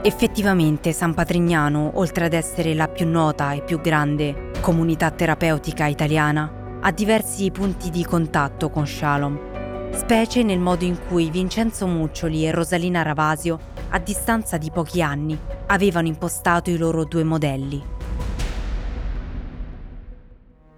Effettivamente 0.00 0.92
San 0.92 1.12
Patrignano, 1.12 1.90
oltre 1.94 2.24
ad 2.24 2.32
essere 2.32 2.72
la 2.72 2.88
più 2.88 3.06
nota 3.06 3.52
e 3.52 3.60
più 3.60 3.80
grande 3.82 4.50
comunità 4.60 5.10
terapeutica 5.10 5.86
italiana, 5.86 6.78
ha 6.80 6.90
diversi 6.90 7.50
punti 7.50 7.90
di 7.90 8.02
contatto 8.02 8.70
con 8.70 8.86
Shalom 8.86 9.50
specie 9.92 10.42
nel 10.42 10.58
modo 10.58 10.84
in 10.84 10.98
cui 11.06 11.30
Vincenzo 11.30 11.86
Muccioli 11.86 12.46
e 12.46 12.50
Rosalina 12.50 13.02
Ravasio, 13.02 13.58
a 13.90 13.98
distanza 13.98 14.58
di 14.58 14.70
pochi 14.70 15.02
anni, 15.02 15.38
avevano 15.66 16.08
impostato 16.08 16.70
i 16.70 16.76
loro 16.76 17.04
due 17.04 17.24
modelli. 17.24 17.82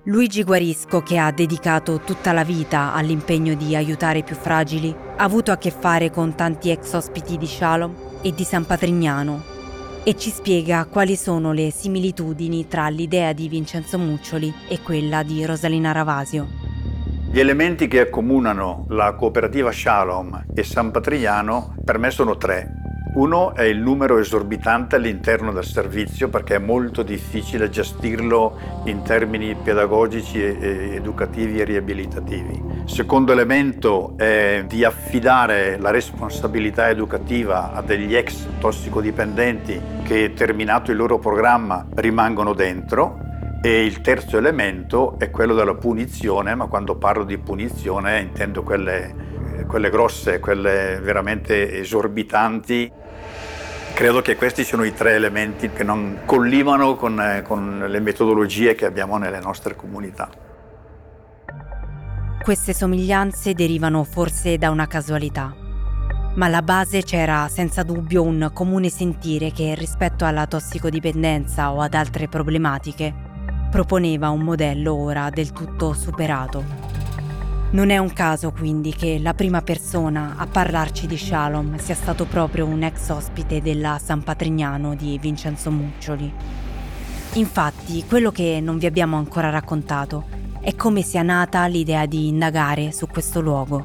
Luigi 0.07 0.43
Guarisco, 0.43 1.01
che 1.01 1.17
ha 1.17 1.31
dedicato 1.31 2.01
tutta 2.01 2.33
la 2.33 2.45
vita 2.45 2.93
all'impegno 2.93 3.55
di 3.55 3.75
aiutare 3.75 4.19
i 4.19 4.25
più 4.25 4.37
fragili, 4.37 4.95
ha 5.17 5.23
avuto 5.23 5.51
a 5.51 5.57
che 5.57 5.71
fare 5.71 6.11
con 6.11 6.35
tanti 6.35 6.71
ex 6.71 6.93
ospiti 6.93 7.39
di 7.39 7.47
Shalom 7.47 7.95
e 8.21 8.35
di 8.35 8.45
San 8.45 8.67
Patrignano 8.67 9.53
e 10.05 10.17
ci 10.19 10.29
spiega 10.29 10.85
quali 10.85 11.17
sono 11.17 11.53
le 11.53 11.71
similitudini 11.71 12.69
tra 12.69 12.89
l'idea 12.89 13.33
di 13.33 13.49
Vincenzo 13.49 13.97
Muccioli 13.97 14.53
e 14.69 14.81
quella 14.83 15.23
di 15.23 15.43
Rosalina 15.47 15.93
Ravasio. 15.93 16.64
Gli 17.31 17.41
elementi 17.41 17.89
che 17.89 18.01
accomunano 18.01 18.87
la 18.91 19.15
cooperativa 19.15 19.73
Shalom 19.73 20.45
e 20.55 20.63
San 20.63 20.91
Patrignano 20.91 21.75
per 21.85 21.99
me 21.99 22.11
sono 22.11 22.37
tre. 22.37 22.83
Uno 23.15 23.55
è 23.55 23.63
il 23.63 23.79
numero 23.79 24.19
esorbitante 24.19 24.97
all'interno 24.97 25.53
del 25.53 25.65
servizio 25.65 26.29
perché 26.29 26.57
è 26.57 26.59
molto 26.59 27.03
difficile 27.03 27.71
gestirlo 27.71 28.59
in 28.85 29.03
termini 29.03 29.55
pedagogici, 29.55 30.43
educativi 30.43 31.61
e 31.61 31.65
riabilitativi. 31.65 32.61
Secondo 32.87 33.31
elemento 33.31 34.15
è 34.17 34.65
di 34.67 34.85
affidare 34.85 35.79
la 35.79 35.91
responsabilità 35.91 36.89
educativa 36.89 37.73
a 37.73 37.83
degli 37.83 38.17
ex 38.17 38.47
tossicodipendenti 38.59 39.81
che 40.03 40.33
terminato 40.35 40.91
il 40.91 40.97
loro 40.97 41.19
programma 41.19 41.87
rimangono 41.95 42.53
dentro 42.53 43.19
e 43.65 43.83
il 43.83 44.03
terzo 44.03 44.37
elemento 44.37 45.19
è 45.19 45.31
quello 45.31 45.55
della 45.55 45.75
punizione, 45.75 46.55
ma 46.55 46.67
quando 46.67 46.97
parlo 46.97 47.25
di 47.25 47.39
punizione 47.39 48.21
intendo 48.21 48.63
quelle, 48.63 49.65
quelle 49.67 49.89
grosse, 49.89 50.39
quelle 50.39 51.01
veramente 51.01 51.79
esorbitanti. 51.79 52.93
Credo 53.95 54.21
che 54.21 54.37
questi 54.37 54.65
siano 54.65 54.85
i 54.85 54.93
tre 54.93 55.15
elementi 55.15 55.71
che 55.71 55.83
non 55.83 56.19
collimano 56.27 56.97
con, 56.97 57.43
con 57.47 57.87
le 57.89 58.01
metodologie 58.01 58.75
che 58.75 58.85
abbiamo 58.85 59.17
nelle 59.17 59.41
nostre 59.41 59.75
comunità. 59.75 60.29
Queste 62.43 62.75
somiglianze 62.75 63.55
derivano 63.55 64.05
forse 64.05 64.59
da 64.59 64.69
una 64.69 64.87
casualità. 64.87 65.57
ma 66.35 66.47
alla 66.47 66.63
base 66.63 67.03
c'era 67.03 67.49
senza 67.49 67.83
dubbio 67.83 68.23
un 68.23 68.51
comune 68.53 68.91
sentire 68.91 69.53
che 69.53 69.75
rispetto 69.75 70.27
alla 70.27 70.47
tossicodipendenza 70.47 71.73
o 71.73 71.81
ad 71.81 71.95
altre 71.95 72.29
problematiche 72.29 73.24
proponeva 73.75 74.31
un 74.31 74.43
modello 74.43 74.95
ora 74.95 75.31
del 75.31 75.51
tutto 75.51 75.95
superato. 75.95 76.63
Non 77.71 77.91
è 77.91 77.99
un 77.99 78.13
caso 78.13 78.53
quindi 78.53 78.95
che 78.95 79.19
la 79.19 79.35
prima 79.35 79.63
persona 79.63 80.35
a 80.37 80.47
parlarci 80.47 81.09
di 81.09 81.19
Shalom 81.19 81.77
sia 81.79 81.97
stato 81.97 82.25
proprio 82.25 82.67
un 82.67 82.85
ex 82.85 83.09
ospite 83.09 83.61
della 83.61 83.99
San 84.01 84.23
Patrignano 84.23 84.95
di 84.95 85.19
Vincenzo 85.21 85.73
Muccioli. 85.73 86.33
Infatti, 87.33 88.05
quello 88.07 88.31
che 88.31 88.61
non 88.63 88.79
vi 88.79 88.87
abbiamo 88.87 89.17
ancora 89.17 89.51
raccontato 89.51 90.23
è 90.61 90.77
come 90.77 91.03
sia 91.03 91.23
nata 91.23 91.67
l'idea 91.67 92.07
di 92.07 92.29
indagare 92.29 92.93
su 92.93 93.09
questo 93.09 93.41
luogo. 93.41 93.85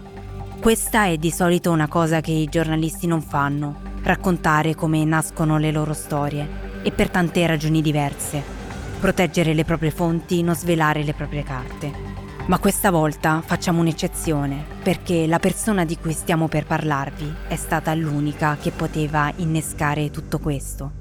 Questa 0.60 1.06
è 1.06 1.18
di 1.18 1.32
solito 1.32 1.72
una 1.72 1.88
cosa 1.88 2.22
che 2.22 2.32
i 2.32 2.46
giornalisti 2.46 3.08
non 3.08 3.24
fanno, 3.24 3.76
raccontare 4.04 4.76
come 4.76 5.04
nascono 5.04 5.58
le 5.58 5.72
loro 5.72 5.94
storie, 5.94 6.48
e 6.84 6.92
per 6.92 7.10
tante 7.10 7.48
ragioni 7.48 7.82
diverse. 7.82 8.59
Proteggere 9.00 9.54
le 9.54 9.64
proprie 9.64 9.92
fonti, 9.92 10.44
non 10.44 10.56
svelare 10.56 11.04
le 11.04 11.14
proprie 11.14 11.42
carte. 11.42 11.90
Ma 12.48 12.60
questa 12.60 12.92
volta 12.92 13.42
facciamo 13.46 13.80
un'eccezione, 13.80 14.66
perché 14.84 15.26
la 15.26 15.40
persona 15.40 15.86
di 15.86 15.98
cui 15.98 16.12
stiamo 16.12 16.50
per 16.50 16.66
parlarvi 16.66 17.34
è 17.48 17.56
stata 17.56 17.94
l'unica 17.94 18.58
che 18.60 18.72
poteva 18.72 19.32
innescare 19.38 20.12
tutto 20.12 20.40
questo. 20.40 20.99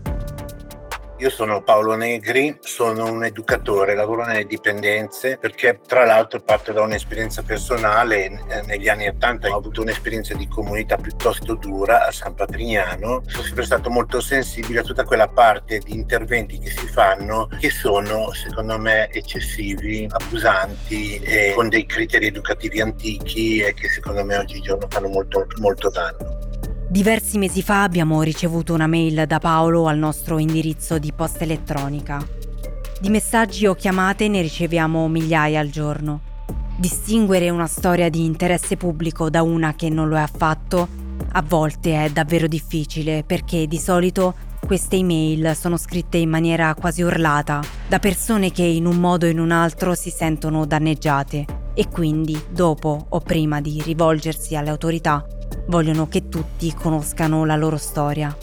Io 1.21 1.31
sono 1.31 1.63
Paolo 1.63 1.97
Negri, 1.97 2.57
sono 2.61 3.11
un 3.11 3.25
educatore, 3.25 3.97
lavoro 3.97 4.25
nelle 4.25 4.45
dipendenze 4.45 5.37
perché 5.37 5.81
tra 5.85 6.05
l'altro 6.05 6.41
parto 6.41 6.73
da 6.73 6.83
un'esperienza 6.83 7.43
personale. 7.43 8.27
Eh, 8.27 8.63
negli 8.67 8.89
anni 8.89 9.09
80 9.09 9.49
ho 9.49 9.57
avuto 9.57 9.83
un'esperienza 9.83 10.35
di 10.35 10.47
comunità 10.47 10.97
piuttosto 10.97 11.57
dura 11.57 12.07
a 12.07 12.13
San 12.13 12.35
Patrignano. 12.35 13.25
Sono 13.27 13.43
sempre 13.43 13.65
stato 13.65 13.91
molto 13.91 14.21
sensibile 14.21 14.79
a 14.79 14.85
tutta 14.85 15.03
quella 15.03 15.27
parte 15.27 15.81
di 15.81 15.93
interventi 15.93 16.61
che 16.61 16.71
si 16.71 16.87
fanno 16.87 17.49
che 17.59 17.71
sono 17.71 18.33
secondo 18.33 18.79
me 18.79 19.11
eccessivi, 19.11 20.07
abusanti 20.09 21.19
e 21.19 21.53
con 21.53 21.69
dei 21.69 21.85
criteri 21.85 22.27
educativi 22.27 22.81
antichi 22.81 23.59
e 23.59 23.75
che 23.75 23.89
secondo 23.89 24.25
me 24.25 24.37
oggigiorno 24.37 24.87
fanno 24.89 25.09
molto, 25.09 25.47
molto 25.57 25.91
danno. 25.91 26.48
Diversi 26.91 27.37
mesi 27.37 27.61
fa 27.61 27.83
abbiamo 27.83 28.23
ricevuto 28.23 28.73
una 28.73 28.87
mail 28.87 29.27
da 29.27 29.39
Paolo 29.39 29.89
al 29.89 29.99
nostro 29.99 30.39
indirizzo 30.39 30.99
di 30.99 31.13
posta 31.13 31.45
elettronica. 31.45 32.27
Di 32.99 33.11
messaggi 33.11 33.67
o 33.67 33.75
chiamate 33.75 34.27
ne 34.29 34.41
riceviamo 34.41 35.07
migliaia 35.07 35.61
al 35.61 35.69
giorno. 35.69 36.23
Distinguere 36.79 37.51
una 37.51 37.67
storia 37.67 38.09
di 38.09 38.25
interesse 38.25 38.79
pubblico 38.79 39.29
da 39.29 39.43
una 39.43 39.75
che 39.75 39.91
non 39.91 40.09
lo 40.09 40.17
è 40.17 40.21
affatto 40.21 40.89
a 41.33 41.43
volte 41.47 42.05
è 42.05 42.09
davvero 42.09 42.47
difficile 42.47 43.23
perché 43.23 43.67
di 43.67 43.79
solito 43.79 44.35
queste 44.65 44.97
email 44.97 45.55
sono 45.55 45.77
scritte 45.77 46.17
in 46.17 46.31
maniera 46.31 46.75
quasi 46.75 47.03
urlata 47.03 47.61
da 47.87 47.99
persone 47.99 48.51
che 48.51 48.63
in 48.63 48.87
un 48.87 48.97
modo 48.97 49.27
o 49.27 49.29
in 49.29 49.41
un 49.41 49.51
altro 49.51 49.95
si 49.95 50.09
sentono 50.09 50.65
danneggiate 50.65 51.45
e 51.75 51.89
quindi 51.91 52.41
dopo 52.49 53.07
o 53.11 53.21
prima 53.21 53.61
di 53.61 53.83
rivolgersi 53.85 54.57
alle 54.57 54.71
autorità 54.71 55.27
vogliono 55.67 56.09
che 56.09 56.29
tutti 56.29 56.73
conoscano 56.75 57.45
la 57.45 57.57
loro 57.57 57.77
storia. 57.77 58.37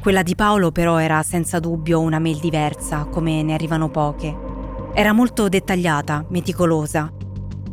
Quella 0.00 0.22
di 0.22 0.34
Paolo 0.34 0.70
però 0.70 0.98
era 0.98 1.22
senza 1.22 1.58
dubbio 1.58 2.00
una 2.00 2.18
mail 2.18 2.38
diversa, 2.38 3.06
come 3.06 3.42
ne 3.42 3.54
arrivano 3.54 3.90
poche. 3.90 4.34
Era 4.94 5.12
molto 5.12 5.48
dettagliata, 5.48 6.24
meticolosa. 6.28 7.12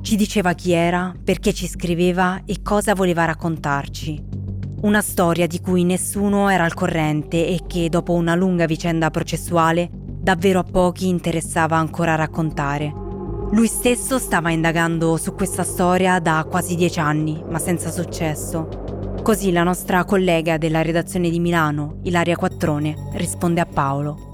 Ci 0.01 0.15
diceva 0.15 0.53
chi 0.53 0.71
era, 0.71 1.13
perché 1.23 1.53
ci 1.53 1.67
scriveva 1.67 2.41
e 2.45 2.62
cosa 2.63 2.95
voleva 2.95 3.25
raccontarci. 3.25 4.21
Una 4.82 5.01
storia 5.01 5.47
di 5.47 5.62
cui 5.62 5.84
nessuno 5.84 6.49
era 6.49 6.63
al 6.65 6.73
corrente 6.73 7.47
e 7.47 7.62
che 7.67 7.88
dopo 7.88 8.13
una 8.13 8.36
lunga 8.36 8.65
vicenda 8.65 9.10
processuale 9.12 9.89
davvero 9.91 10.60
a 10.60 10.63
pochi 10.63 11.08
interessava 11.08 11.77
ancora 11.77 12.15
raccontare. 12.15 13.03
Lui 13.54 13.68
stesso 13.68 14.18
stava 14.18 14.50
indagando 14.50 15.16
su 15.16 15.36
questa 15.36 15.62
storia 15.63 16.18
da 16.18 16.44
quasi 16.50 16.74
dieci 16.76 17.00
anni, 17.00 17.44
ma 17.48 17.60
senza 17.60 17.92
successo. 17.92 19.16
Così 19.22 19.52
la 19.52 19.62
nostra 19.62 20.04
collega 20.06 20.58
della 20.58 20.82
redazione 20.82 21.30
di 21.30 21.39
Milano, 21.39 22.00
Ilaria 22.02 22.36
Quattrone, 22.36 23.12
risponde 23.13 23.62
a 23.62 23.68
Paolo 23.68 24.33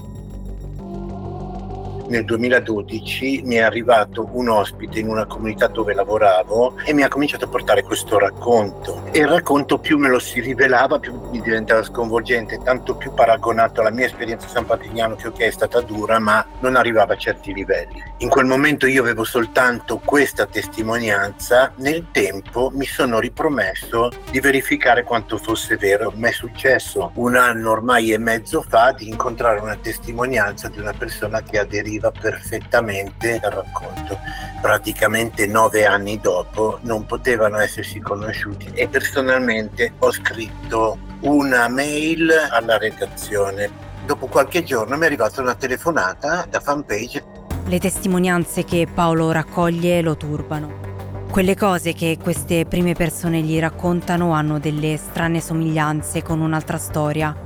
nel 2.10 2.24
2012 2.24 3.42
mi 3.44 3.54
è 3.54 3.60
arrivato 3.60 4.28
un 4.32 4.48
ospite 4.48 4.98
in 4.98 5.08
una 5.08 5.26
comunità 5.26 5.68
dove 5.68 5.94
lavoravo 5.94 6.76
e 6.84 6.92
mi 6.92 7.02
ha 7.02 7.08
cominciato 7.08 7.44
a 7.44 7.48
portare 7.48 7.82
questo 7.82 8.18
racconto. 8.18 9.04
E 9.12 9.20
il 9.20 9.28
racconto 9.28 9.78
più 9.78 9.96
me 9.96 10.08
lo 10.08 10.18
si 10.18 10.40
rivelava, 10.40 10.98
più 10.98 11.18
mi 11.30 11.40
diventava 11.40 11.82
sconvolgente, 11.84 12.58
tanto 12.62 12.96
più 12.96 13.14
paragonato 13.14 13.80
alla 13.80 13.90
mia 13.90 14.06
esperienza 14.06 14.46
a 14.46 14.50
San 14.50 14.66
Patrignano 14.66 15.14
che 15.14 15.28
ok 15.28 15.38
è 15.38 15.50
stata 15.50 15.80
dura, 15.80 16.18
ma 16.18 16.44
non 16.58 16.74
arrivava 16.74 17.14
a 17.14 17.16
certi 17.16 17.54
livelli. 17.54 18.02
In 18.18 18.28
quel 18.28 18.46
momento 18.46 18.86
io 18.86 19.02
avevo 19.02 19.24
soltanto 19.24 20.00
questa 20.04 20.46
testimonianza, 20.46 21.72
nel 21.76 22.08
tempo 22.10 22.70
mi 22.74 22.86
sono 22.86 23.20
ripromesso 23.20 24.10
di 24.30 24.40
verificare 24.40 25.04
quanto 25.04 25.38
fosse 25.38 25.76
vero. 25.76 26.12
Mi 26.16 26.28
è 26.28 26.32
successo 26.32 27.12
un 27.14 27.36
anno 27.36 27.70
ormai 27.70 28.12
e 28.12 28.18
mezzo 28.18 28.62
fa 28.62 28.92
di 28.92 29.08
incontrare 29.08 29.60
una 29.60 29.76
testimonianza 29.76 30.68
di 30.68 30.80
una 30.80 30.92
persona 30.92 31.40
che 31.42 31.58
aderiva 31.58 31.99
capiva 32.00 32.10
perfettamente 32.10 33.40
il 33.42 33.50
racconto. 33.50 34.18
Praticamente 34.60 35.46
nove 35.46 35.84
anni 35.84 36.18
dopo 36.18 36.78
non 36.82 37.04
potevano 37.04 37.58
essersi 37.58 38.00
conosciuti 38.00 38.70
e 38.74 38.88
personalmente 38.88 39.92
ho 39.98 40.10
scritto 40.10 40.98
una 41.20 41.68
mail 41.68 42.30
alla 42.50 42.78
redazione. 42.78 43.88
Dopo 44.06 44.26
qualche 44.26 44.64
giorno 44.64 44.96
mi 44.96 45.02
è 45.02 45.06
arrivata 45.06 45.42
una 45.42 45.54
telefonata 45.54 46.46
da 46.48 46.60
fanpage. 46.60 47.24
Le 47.66 47.78
testimonianze 47.78 48.64
che 48.64 48.88
Paolo 48.92 49.30
raccoglie 49.30 50.00
lo 50.00 50.16
turbano. 50.16 50.88
Quelle 51.30 51.54
cose 51.54 51.92
che 51.92 52.18
queste 52.20 52.66
prime 52.66 52.94
persone 52.94 53.40
gli 53.42 53.58
raccontano 53.60 54.32
hanno 54.32 54.58
delle 54.58 54.96
strane 54.96 55.40
somiglianze 55.40 56.22
con 56.22 56.40
un'altra 56.40 56.76
storia 56.76 57.36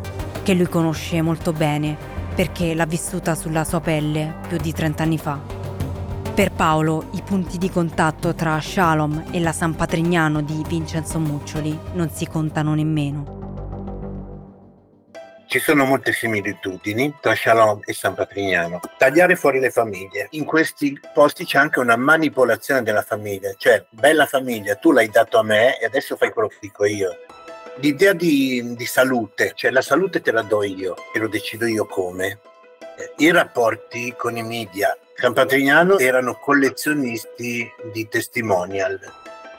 che 0.42 0.54
lui 0.54 0.68
conosce 0.68 1.20
molto 1.20 1.52
bene 1.52 2.13
perché 2.34 2.74
l'ha 2.74 2.86
vissuta 2.86 3.34
sulla 3.34 3.64
sua 3.64 3.80
pelle 3.80 4.34
più 4.48 4.56
di 4.56 4.72
30 4.72 5.02
anni 5.02 5.18
fa. 5.18 5.40
Per 6.34 6.50
Paolo 6.50 7.10
i 7.12 7.22
punti 7.22 7.58
di 7.58 7.70
contatto 7.70 8.34
tra 8.34 8.60
Shalom 8.60 9.26
e 9.30 9.38
la 9.38 9.52
San 9.52 9.76
Patrignano 9.76 10.42
di 10.42 10.64
Vincenzo 10.66 11.20
Muccioli 11.20 11.78
non 11.92 12.10
si 12.10 12.26
contano 12.26 12.74
nemmeno. 12.74 13.42
Ci 15.46 15.60
sono 15.60 15.84
molte 15.84 16.12
similitudini 16.12 17.14
tra 17.20 17.36
Shalom 17.36 17.82
e 17.84 17.92
San 17.92 18.14
Patrignano. 18.14 18.80
Tagliare 18.98 19.36
fuori 19.36 19.60
le 19.60 19.70
famiglie. 19.70 20.26
In 20.30 20.44
questi 20.44 20.98
posti 21.12 21.44
c'è 21.44 21.58
anche 21.58 21.78
una 21.78 21.94
manipolazione 21.94 22.82
della 22.82 23.02
famiglia, 23.02 23.54
cioè 23.56 23.86
bella 23.90 24.26
famiglia, 24.26 24.74
tu 24.74 24.90
l'hai 24.90 25.08
dato 25.08 25.38
a 25.38 25.44
me 25.44 25.78
e 25.78 25.84
adesso 25.84 26.16
fai 26.16 26.32
quello 26.32 26.48
che 26.48 26.56
dico 26.60 26.84
io 26.84 27.10
l'idea 27.76 28.12
di, 28.12 28.74
di, 28.76 28.86
salute, 28.86 29.52
cioè 29.54 29.70
la 29.70 29.82
salute 29.82 30.20
te 30.20 30.30
la 30.32 30.42
do 30.42 30.62
io 30.62 30.94
e 31.12 31.18
lo 31.18 31.28
decido 31.28 31.66
io 31.66 31.86
come. 31.86 32.40
I 33.16 33.30
rapporti 33.30 34.14
con 34.16 34.36
i 34.36 34.42
media. 34.42 34.96
San 35.16 35.32
Patrignano 35.32 35.98
erano 35.98 36.34
collezionisti 36.34 37.68
di 37.92 38.08
testimonial. 38.08 39.00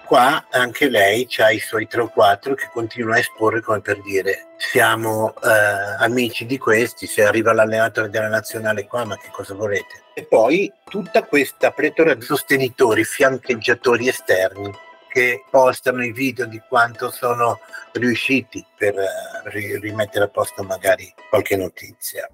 Qua 0.05 0.45
anche 0.51 0.87
lei 0.87 1.27
ha 1.39 1.51
i 1.51 1.57
suoi 1.57 1.87
tre 1.87 2.01
o 2.01 2.09
quattro 2.09 2.53
che 2.53 2.69
continua 2.71 3.15
a 3.15 3.19
esporre 3.19 3.61
come 3.61 3.81
per 3.81 3.99
dire 4.03 4.49
siamo 4.55 5.33
eh, 5.41 6.03
amici 6.03 6.45
di 6.45 6.59
questi, 6.59 7.07
se 7.07 7.23
arriva 7.23 7.53
l'allenatore 7.53 8.09
della 8.09 8.27
nazionale 8.27 8.85
qua 8.85 9.03
ma 9.03 9.17
che 9.17 9.29
cosa 9.31 9.55
volete? 9.55 10.03
E 10.13 10.23
poi 10.25 10.71
tutta 10.87 11.23
questa 11.23 11.71
pletora 11.71 12.13
di 12.13 12.21
sostenitori, 12.21 13.03
fiancheggiatori 13.03 14.07
esterni 14.07 14.71
che 15.15 15.45
postano 15.49 16.03
i 16.03 16.11
video 16.11 16.45
di 16.45 16.61
quanto 16.67 17.09
sono 17.09 17.59
riusciti 17.93 18.65
per 18.77 18.95
eh, 18.95 19.79
rimettere 19.79 20.25
a 20.25 20.27
posto 20.27 20.61
magari 20.63 21.09
qualche 21.29 21.55
notizia. 21.55 22.29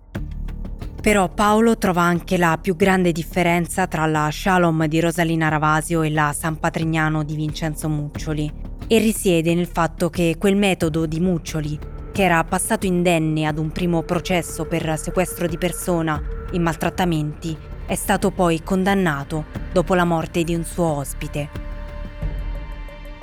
Però 1.00 1.30
Paolo 1.30 1.78
trova 1.78 2.02
anche 2.02 2.39
la 2.39 2.58
più 2.60 2.76
grande 2.76 3.12
differenza 3.12 3.86
tra 3.86 4.08
la 4.08 4.30
Shalom 4.32 4.88
di 4.88 5.00
Rosalina 5.00 5.48
Ravasio 5.48 6.02
e 6.02 6.10
la 6.10 6.34
San 6.36 6.58
Patrignano 6.58 7.24
di 7.24 7.36
Vincenzo 7.36 7.88
Muccioli 7.88 8.52
e 8.88 8.98
risiede 8.98 9.54
nel 9.54 9.67
fatto 9.67 10.10
che 10.10 10.38
quel 10.39 10.56
metodo 10.56 11.06
di 11.06 11.20
Muccioli, 11.20 11.78
che 12.12 12.24
era 12.24 12.44
passato 12.44 12.88
indenne 12.88 13.46
ad 13.46 13.60
un 13.60 13.72
primo 13.72 14.02
processo 14.02 14.65
per 14.65 14.98
sequestro 14.98 15.46
di 15.46 15.60
persona 15.60 16.20
e 16.52 16.58
maltrattamenti, 16.58 17.56
è 17.86 17.96
stato 17.96 18.32
poi 18.32 18.63
condannato 18.63 19.46
dopo 19.72 19.94
la 19.94 20.04
morte 20.04 20.44
di 20.44 20.56
un 20.56 20.63
suo 20.63 20.86
ospite. 20.86 21.70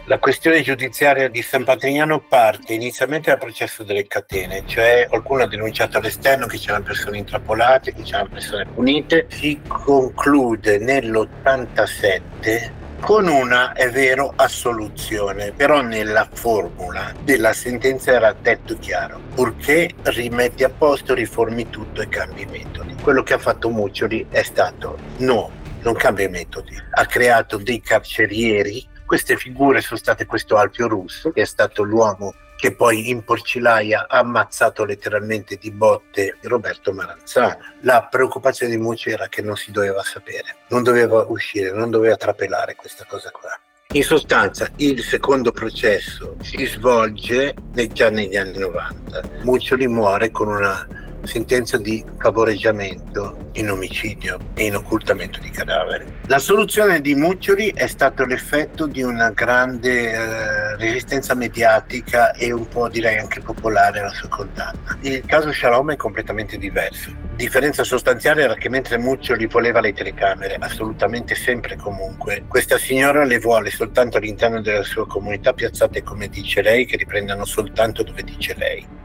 La 0.08 0.18
questione 0.18 0.62
giudiziaria 0.62 1.28
di 1.28 1.42
San 1.42 1.64
Patrignano 1.64 2.18
parte 2.18 2.72
inizialmente 2.72 3.28
dal 3.28 3.38
processo 3.38 3.82
delle 3.82 4.06
catene, 4.06 4.62
cioè 4.64 5.04
qualcuno 5.06 5.42
ha 5.42 5.46
denunciato 5.46 5.98
all'esterno 5.98 6.46
che 6.46 6.56
c'erano 6.56 6.84
persone 6.84 7.18
intrappolate, 7.18 7.92
che 7.92 8.00
c'erano 8.04 8.30
persone 8.30 8.64
punite. 8.64 9.26
Si 9.28 9.60
conclude 9.68 10.78
nell'87 10.78 12.70
con 13.00 13.28
una, 13.28 13.74
è 13.74 13.90
vero, 13.90 14.32
assoluzione, 14.34 15.52
però 15.52 15.82
nella 15.82 16.26
formula 16.32 17.12
della 17.22 17.52
sentenza 17.52 18.12
era 18.12 18.32
detto 18.32 18.78
chiaro, 18.78 19.20
purché 19.34 19.90
rimetti 20.04 20.64
a 20.64 20.70
posto, 20.70 21.12
riformi 21.12 21.68
tutto 21.68 22.00
e 22.00 22.08
cambi 22.08 22.44
i 22.44 22.46
metodi. 22.46 22.94
Quello 23.02 23.22
che 23.22 23.34
ha 23.34 23.38
fatto 23.38 23.68
Muccioli 23.68 24.24
è 24.30 24.42
stato 24.42 24.96
no, 25.18 25.50
non 25.82 25.92
cambia 25.92 26.30
metodi, 26.30 26.74
ha 26.92 27.04
creato 27.04 27.58
dei 27.58 27.82
carcerieri, 27.82 28.96
queste 29.08 29.38
figure 29.38 29.80
sono 29.80 29.98
state 29.98 30.26
questo 30.26 30.58
Alpio 30.58 30.86
Russo, 30.86 31.30
che 31.30 31.40
è 31.40 31.46
stato 31.46 31.82
l'uomo 31.82 32.34
che 32.58 32.74
poi 32.74 33.08
in 33.08 33.24
Porcilaia 33.24 34.06
ha 34.06 34.18
ammazzato 34.18 34.84
letteralmente 34.84 35.56
di 35.56 35.70
botte 35.70 36.36
Roberto 36.42 36.92
Maranzano. 36.92 37.56
La 37.80 38.06
preoccupazione 38.10 38.72
di 38.72 38.78
Mucci 38.78 39.08
era 39.10 39.28
che 39.28 39.40
non 39.40 39.56
si 39.56 39.70
doveva 39.70 40.02
sapere, 40.02 40.56
non 40.68 40.82
doveva 40.82 41.24
uscire, 41.26 41.72
non 41.72 41.88
doveva 41.88 42.16
trapelare 42.16 42.74
questa 42.74 43.06
cosa 43.08 43.30
qua. 43.30 43.58
In 43.94 44.02
sostanza 44.02 44.68
il 44.76 45.02
secondo 45.02 45.52
processo 45.52 46.36
si 46.42 46.66
svolge 46.66 47.54
già 47.92 48.10
negli 48.10 48.36
anni 48.36 48.58
90. 48.58 49.22
Muccioli 49.44 49.86
muore 49.86 50.30
con 50.30 50.48
una 50.48 50.86
sentenza 51.22 51.76
di 51.78 52.04
favoreggiamento 52.18 53.50
in 53.52 53.70
omicidio 53.70 54.38
e 54.54 54.66
in 54.66 54.76
occultamento 54.76 55.40
di 55.40 55.50
cadaveri. 55.50 56.04
La 56.26 56.38
soluzione 56.38 57.00
di 57.00 57.14
Muccioli 57.14 57.72
è 57.74 57.86
stato 57.86 58.24
l'effetto 58.24 58.86
di 58.86 59.02
una 59.02 59.30
grande 59.30 60.12
eh, 60.12 60.76
resistenza 60.76 61.34
mediatica 61.34 62.32
e 62.32 62.52
un 62.52 62.66
po' 62.68 62.88
direi 62.88 63.18
anche 63.18 63.40
popolare 63.40 64.00
alla 64.00 64.10
sua 64.10 64.28
condanna. 64.28 64.98
Il 65.00 65.24
caso 65.26 65.52
Shalom 65.52 65.92
è 65.92 65.96
completamente 65.96 66.58
diverso. 66.58 67.26
Differenza 67.36 67.84
sostanziale 67.84 68.42
era 68.42 68.54
che 68.54 68.68
mentre 68.68 68.98
Muccioli 68.98 69.46
voleva 69.46 69.80
le 69.80 69.92
telecamere, 69.92 70.56
assolutamente 70.58 71.34
sempre 71.36 71.74
e 71.74 71.76
comunque, 71.76 72.44
questa 72.48 72.78
signora 72.78 73.24
le 73.24 73.38
vuole 73.38 73.70
soltanto 73.70 74.16
all'interno 74.16 74.60
della 74.60 74.82
sua 74.82 75.06
comunità 75.06 75.52
piazzate 75.52 76.02
come 76.02 76.28
dice 76.28 76.62
lei, 76.62 76.84
che 76.84 76.96
riprendano 76.96 77.44
soltanto 77.44 78.02
dove 78.02 78.24
dice 78.24 78.54
lei. 78.56 78.97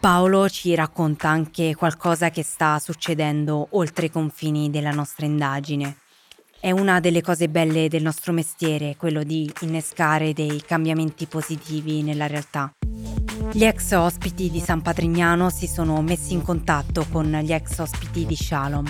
Paolo 0.00 0.48
ci 0.48 0.76
racconta 0.76 1.28
anche 1.28 1.74
qualcosa 1.74 2.30
che 2.30 2.44
sta 2.44 2.78
succedendo 2.78 3.66
oltre 3.72 4.06
i 4.06 4.10
confini 4.10 4.70
della 4.70 4.92
nostra 4.92 5.26
indagine. 5.26 5.96
È 6.60 6.70
una 6.70 7.00
delle 7.00 7.20
cose 7.20 7.48
belle 7.48 7.88
del 7.88 8.02
nostro 8.02 8.32
mestiere, 8.32 8.94
quello 8.96 9.24
di 9.24 9.50
innescare 9.62 10.32
dei 10.32 10.62
cambiamenti 10.64 11.26
positivi 11.26 12.04
nella 12.04 12.28
realtà. 12.28 12.72
Gli 13.50 13.64
ex 13.64 13.90
ospiti 13.90 14.50
di 14.50 14.60
San 14.60 14.82
Patrignano 14.82 15.50
si 15.50 15.66
sono 15.66 16.00
messi 16.00 16.32
in 16.32 16.42
contatto 16.42 17.04
con 17.10 17.36
gli 17.42 17.52
ex 17.52 17.78
ospiti 17.78 18.24
di 18.24 18.36
Shalom. 18.36 18.86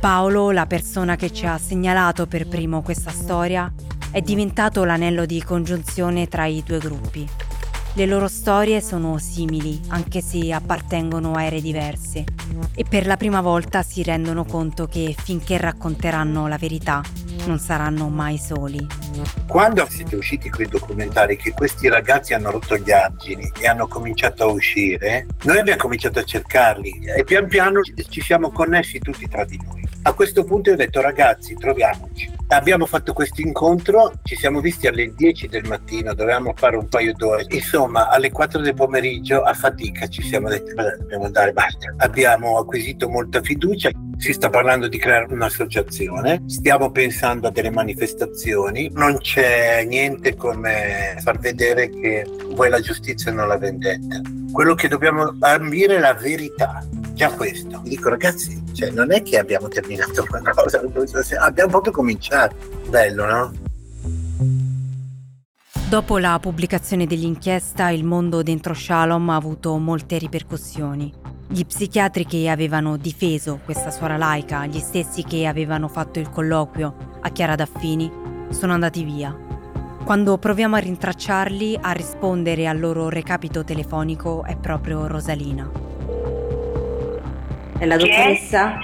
Paolo, 0.00 0.50
la 0.50 0.66
persona 0.66 1.16
che 1.16 1.30
ci 1.30 1.44
ha 1.44 1.58
segnalato 1.58 2.26
per 2.26 2.48
primo 2.48 2.80
questa 2.80 3.10
storia, 3.10 3.70
è 4.10 4.22
diventato 4.22 4.84
l'anello 4.84 5.26
di 5.26 5.42
congiunzione 5.42 6.26
tra 6.26 6.46
i 6.46 6.62
due 6.64 6.78
gruppi. 6.78 7.28
Le 7.94 8.06
loro 8.06 8.28
storie 8.28 8.80
sono 8.80 9.18
simili, 9.18 9.80
anche 9.88 10.20
se 10.20 10.52
appartengono 10.52 11.32
a 11.32 11.42
ere 11.42 11.60
diverse, 11.60 12.24
e 12.74 12.84
per 12.88 13.06
la 13.06 13.16
prima 13.16 13.40
volta 13.40 13.82
si 13.82 14.02
rendono 14.04 14.44
conto 14.44 14.86
che 14.86 15.14
finché 15.18 15.56
racconteranno 15.58 16.46
la 16.46 16.58
verità 16.58 17.02
non 17.46 17.58
saranno 17.58 18.08
mai 18.08 18.38
soli. 18.38 18.86
Quando 19.46 19.86
siete 19.88 20.14
usciti 20.14 20.50
quei 20.50 20.68
documentari 20.68 21.36
che 21.36 21.52
questi 21.52 21.88
ragazzi 21.88 22.34
hanno 22.34 22.50
rotto 22.50 22.76
gli 22.76 22.92
argini 22.92 23.50
e 23.58 23.66
hanno 23.66 23.88
cominciato 23.88 24.44
a 24.44 24.52
uscire, 24.52 25.26
noi 25.44 25.58
abbiamo 25.58 25.80
cominciato 25.80 26.20
a 26.20 26.24
cercarli 26.24 27.00
e 27.16 27.24
pian 27.24 27.48
piano 27.48 27.80
ci 27.82 28.20
siamo 28.20 28.50
connessi 28.50 28.98
tutti 28.98 29.26
tra 29.26 29.44
di 29.44 29.58
noi. 29.64 29.82
A 30.02 30.12
questo 30.12 30.44
punto 30.44 30.70
ho 30.70 30.76
detto 30.76 31.00
ragazzi 31.00 31.54
troviamoci. 31.54 32.37
Abbiamo 32.50 32.86
fatto 32.86 33.12
questo 33.12 33.42
incontro, 33.42 34.10
ci 34.22 34.34
siamo 34.34 34.60
visti 34.60 34.86
alle 34.86 35.12
10 35.14 35.48
del 35.48 35.68
mattino, 35.68 36.14
dovevamo 36.14 36.54
fare 36.56 36.76
un 36.76 36.88
paio 36.88 37.12
d'ore. 37.14 37.44
Insomma, 37.50 38.08
alle 38.08 38.30
4 38.30 38.62
del 38.62 38.72
pomeriggio 38.72 39.42
a 39.42 39.52
fatica 39.52 40.08
ci 40.08 40.22
siamo 40.22 40.48
detti 40.48 40.72
dobbiamo 40.72 41.24
andare, 41.24 41.52
basta. 41.52 41.94
Abbiamo 41.98 42.56
acquisito 42.56 43.10
molta 43.10 43.42
fiducia, 43.42 43.90
si 44.18 44.32
sta 44.32 44.50
parlando 44.50 44.88
di 44.88 44.98
creare 44.98 45.32
un'associazione, 45.32 46.42
stiamo 46.46 46.90
pensando 46.90 47.46
a 47.46 47.50
delle 47.50 47.70
manifestazioni, 47.70 48.90
non 48.92 49.18
c'è 49.18 49.84
niente 49.84 50.34
come 50.34 51.16
far 51.22 51.38
vedere 51.38 51.88
che 51.88 52.26
vuoi 52.50 52.68
la 52.68 52.80
giustizia 52.80 53.30
e 53.30 53.34
non 53.34 53.46
la 53.46 53.56
vendetta. 53.56 54.20
Quello 54.52 54.74
che 54.74 54.88
dobbiamo 54.88 55.36
ambire 55.40 55.96
è 55.96 56.00
la 56.00 56.14
verità, 56.14 56.84
già 57.12 57.30
questo. 57.30 57.80
Vi 57.82 57.90
dico 57.90 58.08
ragazzi, 58.08 58.60
cioè, 58.72 58.90
non 58.90 59.12
è 59.12 59.22
che 59.22 59.38
abbiamo 59.38 59.68
terminato 59.68 60.26
qualcosa, 60.28 60.82
abbiamo 61.38 61.70
proprio 61.70 61.92
cominciato. 61.92 62.56
Bello, 62.88 63.24
no? 63.24 63.52
Dopo 65.88 66.18
la 66.18 66.38
pubblicazione 66.40 67.06
dell'inchiesta, 67.06 67.88
il 67.90 68.04
mondo 68.04 68.42
dentro 68.42 68.74
Shalom 68.74 69.30
ha 69.30 69.36
avuto 69.36 69.76
molte 69.78 70.18
ripercussioni. 70.18 71.37
Gli 71.50 71.64
psichiatri 71.64 72.26
che 72.26 72.48
avevano 72.50 72.96
difeso 72.98 73.60
questa 73.64 73.90
suora 73.90 74.16
laica, 74.18 74.66
gli 74.66 74.78
stessi 74.78 75.24
che 75.24 75.46
avevano 75.46 75.88
fatto 75.88 76.18
il 76.18 76.28
colloquio 76.28 76.94
a 77.22 77.30
Chiara 77.30 77.54
Daffini, 77.54 78.10
sono 78.50 78.74
andati 78.74 79.02
via. 79.02 79.34
Quando 80.04 80.36
proviamo 80.38 80.76
a 80.76 80.78
rintracciarli, 80.78 81.78
a 81.80 81.92
rispondere 81.92 82.66
al 82.66 82.78
loro 82.78 83.08
recapito 83.08 83.64
telefonico 83.64 84.44
è 84.44 84.56
proprio 84.56 85.06
Rosalina. 85.06 85.70
È 87.78 87.86
la 87.86 87.96
dottoressa? 87.96 88.74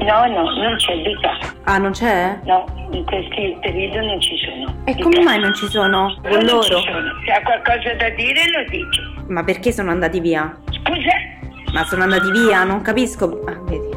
No, 0.00 0.26
no, 0.26 0.42
non 0.42 0.76
c'è 0.76 0.94
Vita. 0.96 1.38
Ah, 1.64 1.78
non 1.78 1.92
c'è? 1.92 2.38
No, 2.44 2.64
in 2.90 3.04
questi 3.04 3.56
periodi 3.60 3.96
non 4.06 4.20
ci 4.20 4.34
sono. 4.38 4.74
E 4.84 4.96
come 4.98 5.22
mai 5.22 5.38
non 5.38 5.54
ci 5.54 5.66
sono? 5.68 6.16
Con 6.22 6.30
Non 6.32 6.44
loro? 6.44 6.62
ci 6.62 6.72
sono. 6.72 7.08
Se 7.24 7.32
ha 7.32 7.42
qualcosa 7.42 7.94
da 7.94 8.08
dire 8.10 8.40
lo 8.50 8.64
dice. 8.70 9.00
Ma 9.28 9.44
perché 9.44 9.72
sono 9.72 9.90
andati 9.90 10.20
via? 10.20 10.58
Scusa? 10.90 11.72
Ma 11.72 11.84
sono 11.84 12.02
andati 12.02 12.32
via? 12.32 12.64
Non 12.64 12.82
capisco. 12.82 13.44
Ah, 13.44 13.60
vedi. 13.62 13.88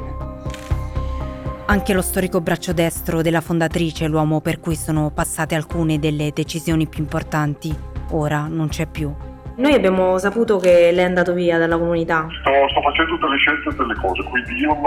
Anche 1.66 1.94
lo 1.94 2.04
storico 2.04 2.40
braccio 2.40 2.72
destro 2.72 3.24
della 3.24 3.42
fondatrice, 3.42 4.08
l'uomo 4.08 4.42
per 4.42 4.60
cui 4.60 4.76
sono 4.76 5.10
passate 5.10 5.56
alcune 5.56 5.98
delle 5.98 6.32
decisioni 6.32 6.86
più 6.86 7.02
importanti, 7.02 7.76
ora 8.12 8.46
non 8.48 8.68
c'è 8.68 8.86
più. 8.86 9.12
Noi 9.56 9.76
abbiamo 9.76 10.18
saputo 10.18 10.58
che 10.58 10.90
lei 10.92 10.98
è 10.98 11.04
andato 11.04 11.32
via 11.32 11.60
dalla 11.60 11.78
comunità. 11.78 12.26
Sto, 12.42 12.52
sto 12.70 12.82
facendo 12.82 13.18
delle 13.18 13.38
scelte 13.38 13.70
e 13.70 13.76
delle 13.76 13.96
cose, 14.02 14.24
quindi 14.24 14.54
io 14.56 14.74
non 14.74 14.82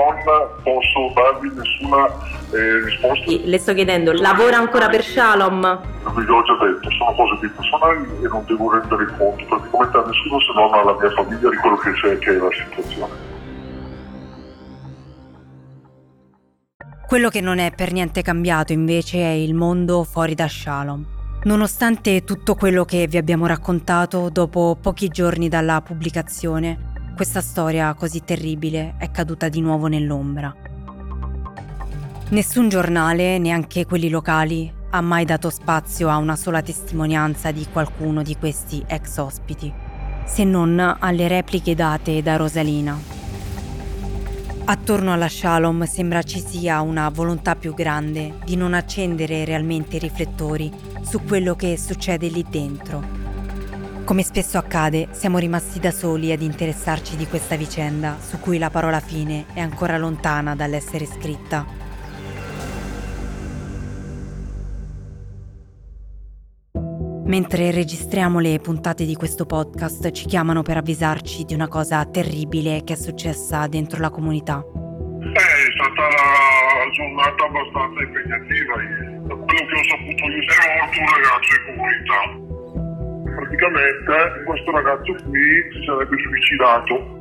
posso 0.65 1.13
darvi 1.15 1.53
nessuna 1.55 2.07
eh, 2.53 2.85
risposta. 2.85 3.31
Le 3.45 3.59
sto 3.59 3.75
chiedendo, 3.75 4.11
lavora 4.13 4.57
ancora 4.57 4.89
per 4.89 5.05
Shalom? 5.05 5.61
Vi 5.61 6.31
ho 6.31 6.43
già 6.43 6.57
detto, 6.65 6.91
sono 6.91 7.15
cose 7.15 7.37
più 7.39 7.55
personali 7.55 8.07
e 8.25 8.29
non 8.29 8.45
devo 8.47 8.73
rendere 8.73 9.07
conto 9.17 9.45
praticamente 9.47 9.99
a 9.99 10.05
nessuno 10.05 10.41
se 10.41 10.53
non 10.57 10.75
alla 10.75 10.97
mia 10.99 11.11
famiglia 11.11 11.49
di 11.49 11.57
quello 11.57 11.77
che 11.77 11.93
c'è, 11.93 12.19
che 12.19 12.31
è 12.31 12.37
la 12.37 12.51
situazione. 12.51 13.13
Quello 17.07 17.29
che 17.29 17.41
non 17.41 17.59
è 17.59 17.73
per 17.73 17.93
niente 17.93 18.21
cambiato 18.23 18.73
invece 18.73 19.19
è 19.19 19.31
il 19.31 19.55
mondo 19.55 20.03
fuori 20.03 20.35
da 20.35 20.49
Shalom. 20.49 21.16
Nonostante 21.47 22.25
tutto 22.25 22.57
quello 22.57 22.85
che 22.85 23.07
vi 23.07 23.19
abbiamo 23.19 23.47
raccontato, 23.47 24.31
dopo 24.31 24.77
pochi 24.81 25.07
giorni 25.07 25.49
dalla 25.49 25.81
pubblicazione, 25.81 27.13
questa 27.15 27.41
storia 27.41 27.95
così 27.95 28.25
terribile 28.25 28.97
è 28.99 29.13
caduta 29.13 29.49
di 29.49 29.61
nuovo 29.61 29.87
nell'ombra. 29.87 30.53
Nessun 32.31 32.69
giornale, 32.69 33.39
neanche 33.39 33.87
quelli 33.87 34.09
locali, 34.09 34.73
ha 34.91 35.01
mai 35.01 35.25
dato 35.25 35.49
spazio 35.49 36.09
a 36.09 36.17
una 36.17 36.35
sola 36.35 36.63
testimonianza 36.63 37.53
di 37.53 37.65
qualcuno 37.71 38.25
di 38.25 38.37
questi 38.37 38.83
ex 38.85 39.17
ospiti, 39.19 39.73
se 40.25 40.43
non 40.43 40.97
alle 40.99 41.29
repliche 41.29 41.77
date 41.77 42.23
da 42.23 42.35
Rosalina. 42.35 42.99
Attorno 44.65 45.13
alla 45.13 45.29
Shalom 45.29 45.85
sembra 45.85 46.25
ci 46.25 46.41
sia 46.41 46.81
una 46.81 47.09
volontà 47.09 47.55
più 47.55 47.73
grande 47.73 48.35
di 48.45 48.57
non 48.57 48.75
accendere 48.75 49.45
realmente 49.45 49.95
i 49.95 50.01
riflettori 50.01 50.86
su 51.07 51.23
quello 51.23 51.55
che 51.55 51.79
succede 51.79 52.27
lì 52.27 52.45
dentro. 52.49 53.01
Come 54.05 54.23
spesso 54.23 54.59
accade, 54.59 55.09
siamo 55.13 55.39
rimasti 55.39 55.79
da 55.79 55.93
soli 55.93 56.33
ad 56.33 56.43
interessarci 56.43 57.17
di 57.17 57.27
questa 57.27 57.55
vicenda, 57.57 58.17
su 58.21 58.41
cui 58.41 58.59
la 58.59 58.71
parola 58.71 58.99
fine 58.99 59.47
è 59.53 59.61
ancora 59.61 59.99
lontana 59.99 60.57
dall'essere 60.57 61.07
scritta. 61.07 61.65
Mentre 67.25 67.71
registriamo 67.71 68.39
le 68.39 68.59
puntate 68.61 69.05
di 69.05 69.15
questo 69.15 69.47
podcast 69.47 70.11
ci 70.13 70.27
chiamano 70.27 70.63
per 70.63 70.77
avvisarci 70.77 71.45
di 71.45 71.55
una 71.55 71.69
cosa 71.69 72.05
terribile 72.05 72.83
che 72.85 72.93
è 72.93 72.97
successa 72.97 73.67
dentro 73.67 74.01
la 74.01 74.11
comunità. 74.11 74.59
Eh, 74.59 75.35
è 75.35 75.73
stata 75.75 76.03
la 76.03 76.91
giornata 76.93 77.45
abbastanza 77.45 78.03
impegnativa 78.03 78.83
ieri. 78.83 79.16
Da 79.27 79.35
quello 79.35 79.65
che 79.67 79.75
ho 79.75 79.85
saputo 79.91 80.25
io 80.25 80.41
è 80.41 80.71
morto 80.79 80.99
un 81.01 81.09
ragazzo 81.17 81.51
in 81.57 81.63
comunità. 81.67 82.21
Praticamente 83.37 84.15
questo 84.45 84.71
ragazzo 84.71 85.13
qui 85.25 85.45
si 85.73 85.85
sarebbe 85.85 86.17
suicidato 86.17 87.17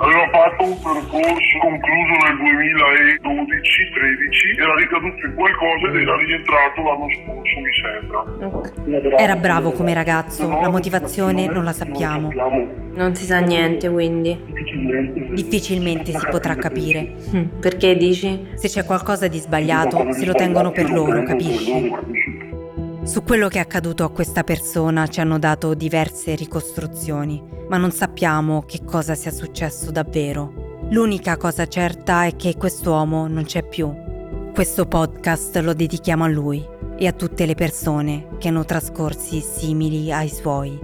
Aveva 0.00 0.28
fatto 0.30 0.62
un 0.62 0.78
percorso 0.80 1.58
concluso 1.58 2.12
nel 2.22 2.36
2012-13, 3.18 4.60
era 4.60 4.74
ricaduto 4.76 5.26
in 5.26 5.34
qualcosa 5.34 5.88
ed 5.88 5.96
era 5.96 6.16
rientrato 6.16 6.82
l'anno 6.82 7.08
scorso, 7.10 7.58
mi 7.58 7.72
sembra. 7.82 9.18
Era 9.18 9.34
bravo 9.34 9.72
come 9.72 9.94
ragazzo, 9.94 10.48
la 10.48 10.68
motivazione 10.68 11.46
non 11.48 11.64
la 11.64 11.72
sappiamo. 11.72 12.30
Non 12.94 13.16
si 13.16 13.24
sa 13.24 13.40
niente, 13.40 13.90
quindi. 13.90 14.38
Difficilmente 15.34 16.12
si 16.12 16.26
potrà 16.30 16.54
capire. 16.54 17.14
Hm, 17.30 17.42
Perché 17.60 17.96
dici? 17.96 18.46
Se 18.54 18.68
c'è 18.68 18.84
qualcosa 18.84 19.28
di 19.28 19.38
sbagliato, 19.38 20.12
se 20.12 20.24
lo 20.24 20.32
tengono 20.34 20.70
per 20.70 20.90
loro, 20.90 21.22
capisci? 21.22 21.92
Su 23.02 23.22
quello 23.22 23.48
che 23.48 23.58
è 23.58 23.60
accaduto 23.60 24.04
a 24.04 24.10
questa 24.10 24.44
persona 24.44 25.06
ci 25.06 25.20
hanno 25.20 25.38
dato 25.38 25.74
diverse 25.74 26.34
ricostruzioni, 26.34 27.42
ma 27.68 27.76
non 27.78 27.90
sappiamo 27.90 28.62
che 28.66 28.80
cosa 28.84 29.14
sia 29.14 29.30
successo 29.30 29.90
davvero. 29.90 30.66
L'unica 30.90 31.36
cosa 31.36 31.66
certa 31.66 32.24
è 32.24 32.36
che 32.36 32.56
quest'uomo 32.56 33.26
non 33.26 33.44
c'è 33.44 33.62
più. 33.66 33.90
Questo 34.52 34.86
podcast 34.86 35.56
lo 35.58 35.72
dedichiamo 35.72 36.24
a 36.24 36.28
lui 36.28 36.64
e 36.98 37.06
a 37.06 37.12
tutte 37.12 37.46
le 37.46 37.54
persone 37.54 38.26
che 38.38 38.48
hanno 38.48 38.64
trascorsi 38.64 39.40
simili 39.40 40.12
ai 40.12 40.28
suoi. 40.28 40.78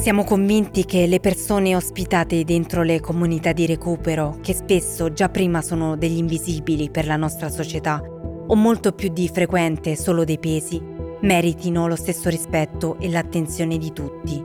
Siamo 0.00 0.24
convinti 0.24 0.86
che 0.86 1.06
le 1.06 1.20
persone 1.20 1.76
ospitate 1.76 2.42
dentro 2.44 2.82
le 2.82 3.00
comunità 3.00 3.52
di 3.52 3.66
recupero, 3.66 4.38
che 4.40 4.54
spesso 4.54 5.12
già 5.12 5.28
prima 5.28 5.60
sono 5.60 5.94
degli 5.94 6.16
invisibili 6.16 6.88
per 6.88 7.04
la 7.04 7.16
nostra 7.16 7.50
società, 7.50 8.00
o 8.00 8.54
molto 8.54 8.92
più 8.92 9.10
di 9.10 9.28
frequente 9.28 9.96
solo 9.96 10.24
dei 10.24 10.38
pesi, 10.38 10.80
meritino 11.20 11.86
lo 11.86 11.96
stesso 11.96 12.30
rispetto 12.30 12.98
e 12.98 13.10
l'attenzione 13.10 13.76
di 13.76 13.92
tutti. 13.92 14.42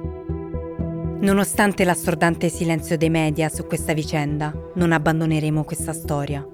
Nonostante 1.22 1.86
l'assordante 1.86 2.50
silenzio 2.50 2.98
dei 2.98 3.10
media 3.10 3.48
su 3.48 3.66
questa 3.66 3.94
vicenda, 3.94 4.54
non 4.74 4.92
abbandoneremo 4.92 5.64
questa 5.64 5.94
storia. 5.94 6.46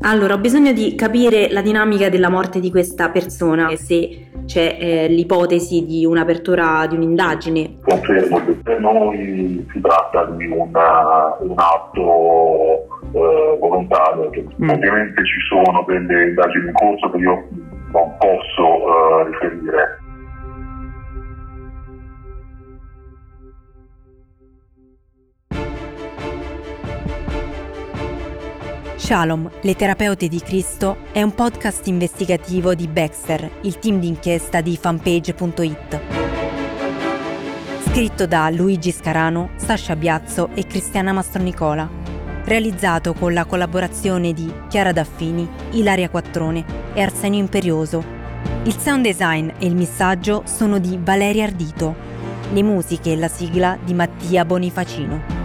Allora, 0.00 0.34
ho 0.34 0.38
bisogno 0.38 0.72
di 0.72 0.96
capire 0.96 1.52
la 1.52 1.62
dinamica 1.62 2.08
della 2.08 2.28
morte 2.28 2.58
di 2.58 2.70
questa 2.70 3.10
persona 3.10 3.68
e 3.68 3.76
se 3.76 4.26
c'è 4.48 4.76
eh, 4.80 5.08
l'ipotesi 5.08 5.84
di 5.84 6.06
un'apertura 6.06 6.86
di 6.88 6.96
un'indagine. 6.96 7.76
Confermo 7.82 8.42
che 8.46 8.52
per 8.64 8.80
noi 8.80 9.66
si 9.70 9.80
tratta 9.82 10.24
di 10.24 10.46
una- 10.46 11.36
un 11.40 11.52
atto 11.54 12.86
eh, 13.12 13.56
volontario. 13.60 14.30
che 14.30 14.44
Ovviamente 14.60 15.22
ci 15.24 15.40
sono 15.50 15.84
delle 15.86 16.28
indagini 16.28 16.66
in 16.66 16.72
corso 16.72 17.10
che 17.10 17.18
io 17.18 17.46
non 17.92 18.16
posso 18.18 19.20
eh, 19.20 19.24
riferire. 19.30 19.97
Shalom, 29.08 29.50
le 29.62 29.74
terapeute 29.74 30.28
di 30.28 30.38
Cristo 30.38 30.98
è 31.12 31.22
un 31.22 31.34
podcast 31.34 31.86
investigativo 31.86 32.74
di 32.74 32.86
Baxter, 32.86 33.50
il 33.62 33.78
team 33.78 34.00
d'inchiesta 34.00 34.60
di 34.60 34.76
fanpage.it. 34.76 36.00
Scritto 37.86 38.26
da 38.26 38.50
Luigi 38.50 38.92
Scarano, 38.92 39.52
Sasha 39.56 39.96
Biazzo 39.96 40.50
e 40.52 40.66
Cristiana 40.66 41.14
Mastronicola. 41.14 41.88
Realizzato 42.44 43.14
con 43.14 43.32
la 43.32 43.46
collaborazione 43.46 44.34
di 44.34 44.52
Chiara 44.68 44.92
Daffini, 44.92 45.48
Ilaria 45.70 46.10
Quattrone 46.10 46.62
e 46.92 47.00
Arsenio 47.00 47.40
Imperioso. 47.40 48.04
Il 48.64 48.76
sound 48.76 49.04
design 49.04 49.48
e 49.58 49.64
il 49.64 49.74
missaggio 49.74 50.42
sono 50.44 50.78
di 50.78 50.98
Valeria 51.02 51.44
Ardito. 51.44 51.94
Le 52.52 52.62
musiche 52.62 53.12
e 53.12 53.16
la 53.16 53.28
sigla 53.28 53.78
di 53.82 53.94
Mattia 53.94 54.44
Bonifacino. 54.44 55.37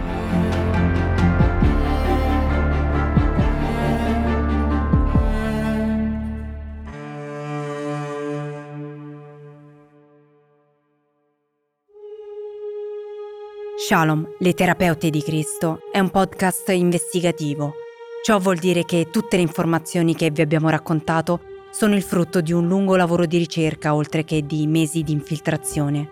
Shalom, 13.86 14.26
le 14.38 14.54
terapeute 14.54 15.10
di 15.10 15.22
Cristo, 15.22 15.80
è 15.92 15.98
un 15.98 16.08
podcast 16.08 16.70
investigativo. 16.70 17.74
Ciò 18.22 18.38
vuol 18.38 18.56
dire 18.56 18.86
che 18.86 19.08
tutte 19.10 19.36
le 19.36 19.42
informazioni 19.42 20.14
che 20.14 20.30
vi 20.30 20.40
abbiamo 20.40 20.70
raccontato 20.70 21.40
sono 21.70 21.94
il 21.94 22.02
frutto 22.02 22.40
di 22.40 22.54
un 22.54 22.66
lungo 22.66 22.96
lavoro 22.96 23.26
di 23.26 23.36
ricerca 23.36 23.94
oltre 23.94 24.24
che 24.24 24.46
di 24.46 24.66
mesi 24.66 25.02
di 25.02 25.12
infiltrazione. 25.12 26.10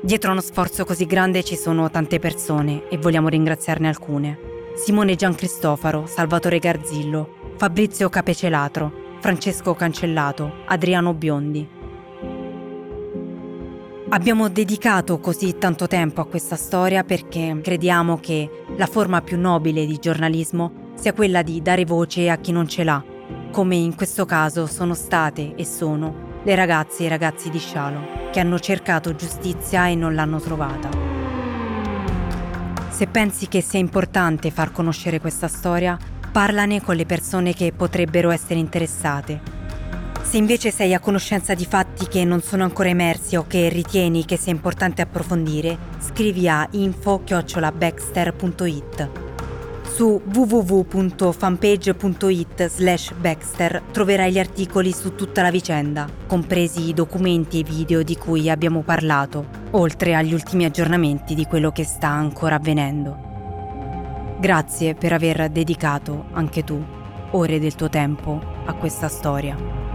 Dietro 0.00 0.30
uno 0.30 0.40
sforzo 0.40 0.86
così 0.86 1.04
grande 1.04 1.44
ci 1.44 1.56
sono 1.56 1.90
tante 1.90 2.18
persone 2.18 2.88
e 2.88 2.96
vogliamo 2.96 3.28
ringraziarne 3.28 3.88
alcune. 3.88 4.38
Simone 4.76 5.14
Giancristofaro, 5.14 6.06
Salvatore 6.06 6.58
Garzillo, 6.58 7.52
Fabrizio 7.58 8.08
Capecelatro, 8.08 9.18
Francesco 9.20 9.74
Cancellato, 9.74 10.62
Adriano 10.64 11.12
Biondi. 11.12 11.75
Abbiamo 14.08 14.48
dedicato 14.48 15.18
così 15.18 15.58
tanto 15.58 15.88
tempo 15.88 16.20
a 16.20 16.26
questa 16.26 16.54
storia 16.54 17.02
perché 17.02 17.58
crediamo 17.60 18.18
che 18.20 18.48
la 18.76 18.86
forma 18.86 19.20
più 19.20 19.36
nobile 19.36 19.84
di 19.84 19.98
giornalismo 19.98 20.92
sia 20.94 21.12
quella 21.12 21.42
di 21.42 21.60
dare 21.60 21.84
voce 21.84 22.30
a 22.30 22.36
chi 22.36 22.52
non 22.52 22.68
ce 22.68 22.84
l'ha, 22.84 23.02
come 23.50 23.74
in 23.74 23.96
questo 23.96 24.24
caso 24.24 24.66
sono 24.66 24.94
state 24.94 25.56
e 25.56 25.64
sono 25.64 26.40
le 26.44 26.54
ragazze 26.54 27.02
e 27.02 27.06
i 27.06 27.08
ragazzi 27.08 27.50
di 27.50 27.58
Shalom, 27.58 28.30
che 28.30 28.38
hanno 28.38 28.60
cercato 28.60 29.16
giustizia 29.16 29.88
e 29.88 29.96
non 29.96 30.14
l'hanno 30.14 30.38
trovata. 30.38 30.88
Se 32.88 33.08
pensi 33.08 33.48
che 33.48 33.60
sia 33.60 33.80
importante 33.80 34.52
far 34.52 34.70
conoscere 34.70 35.20
questa 35.20 35.48
storia, 35.48 35.98
parlane 36.30 36.80
con 36.80 36.94
le 36.94 37.06
persone 37.06 37.54
che 37.54 37.72
potrebbero 37.72 38.30
essere 38.30 38.60
interessate 38.60 39.55
se 40.26 40.36
invece 40.38 40.72
sei 40.72 40.92
a 40.92 40.98
conoscenza 40.98 41.54
di 41.54 41.64
fatti 41.64 42.08
che 42.08 42.24
non 42.24 42.42
sono 42.42 42.64
ancora 42.64 42.88
emersi 42.88 43.36
o 43.36 43.44
che 43.46 43.68
ritieni 43.68 44.24
che 44.24 44.36
sia 44.36 44.50
importante 44.50 45.00
approfondire, 45.00 45.78
scrivi 46.00 46.48
a 46.48 46.66
info-baxter.it. 46.68 49.08
Su 49.84 50.20
www.fanpage.it 50.24 52.66
slash 52.66 53.12
Baxter 53.12 53.82
troverai 53.92 54.32
gli 54.32 54.40
articoli 54.40 54.92
su 54.92 55.14
tutta 55.14 55.42
la 55.42 55.52
vicenda, 55.52 56.08
compresi 56.26 56.88
i 56.88 56.92
documenti 56.92 57.60
e 57.60 57.64
video 57.64 58.02
di 58.02 58.16
cui 58.16 58.50
abbiamo 58.50 58.82
parlato, 58.82 59.46
oltre 59.70 60.16
agli 60.16 60.34
ultimi 60.34 60.64
aggiornamenti 60.64 61.36
di 61.36 61.44
quello 61.44 61.70
che 61.70 61.84
sta 61.84 62.08
ancora 62.08 62.56
avvenendo. 62.56 63.16
Grazie 64.40 64.96
per 64.96 65.12
aver 65.12 65.50
dedicato, 65.50 66.24
anche 66.32 66.64
tu, 66.64 66.84
ore 67.30 67.60
del 67.60 67.76
tuo 67.76 67.88
tempo 67.88 68.42
a 68.66 68.74
questa 68.74 69.06
storia. 69.08 69.85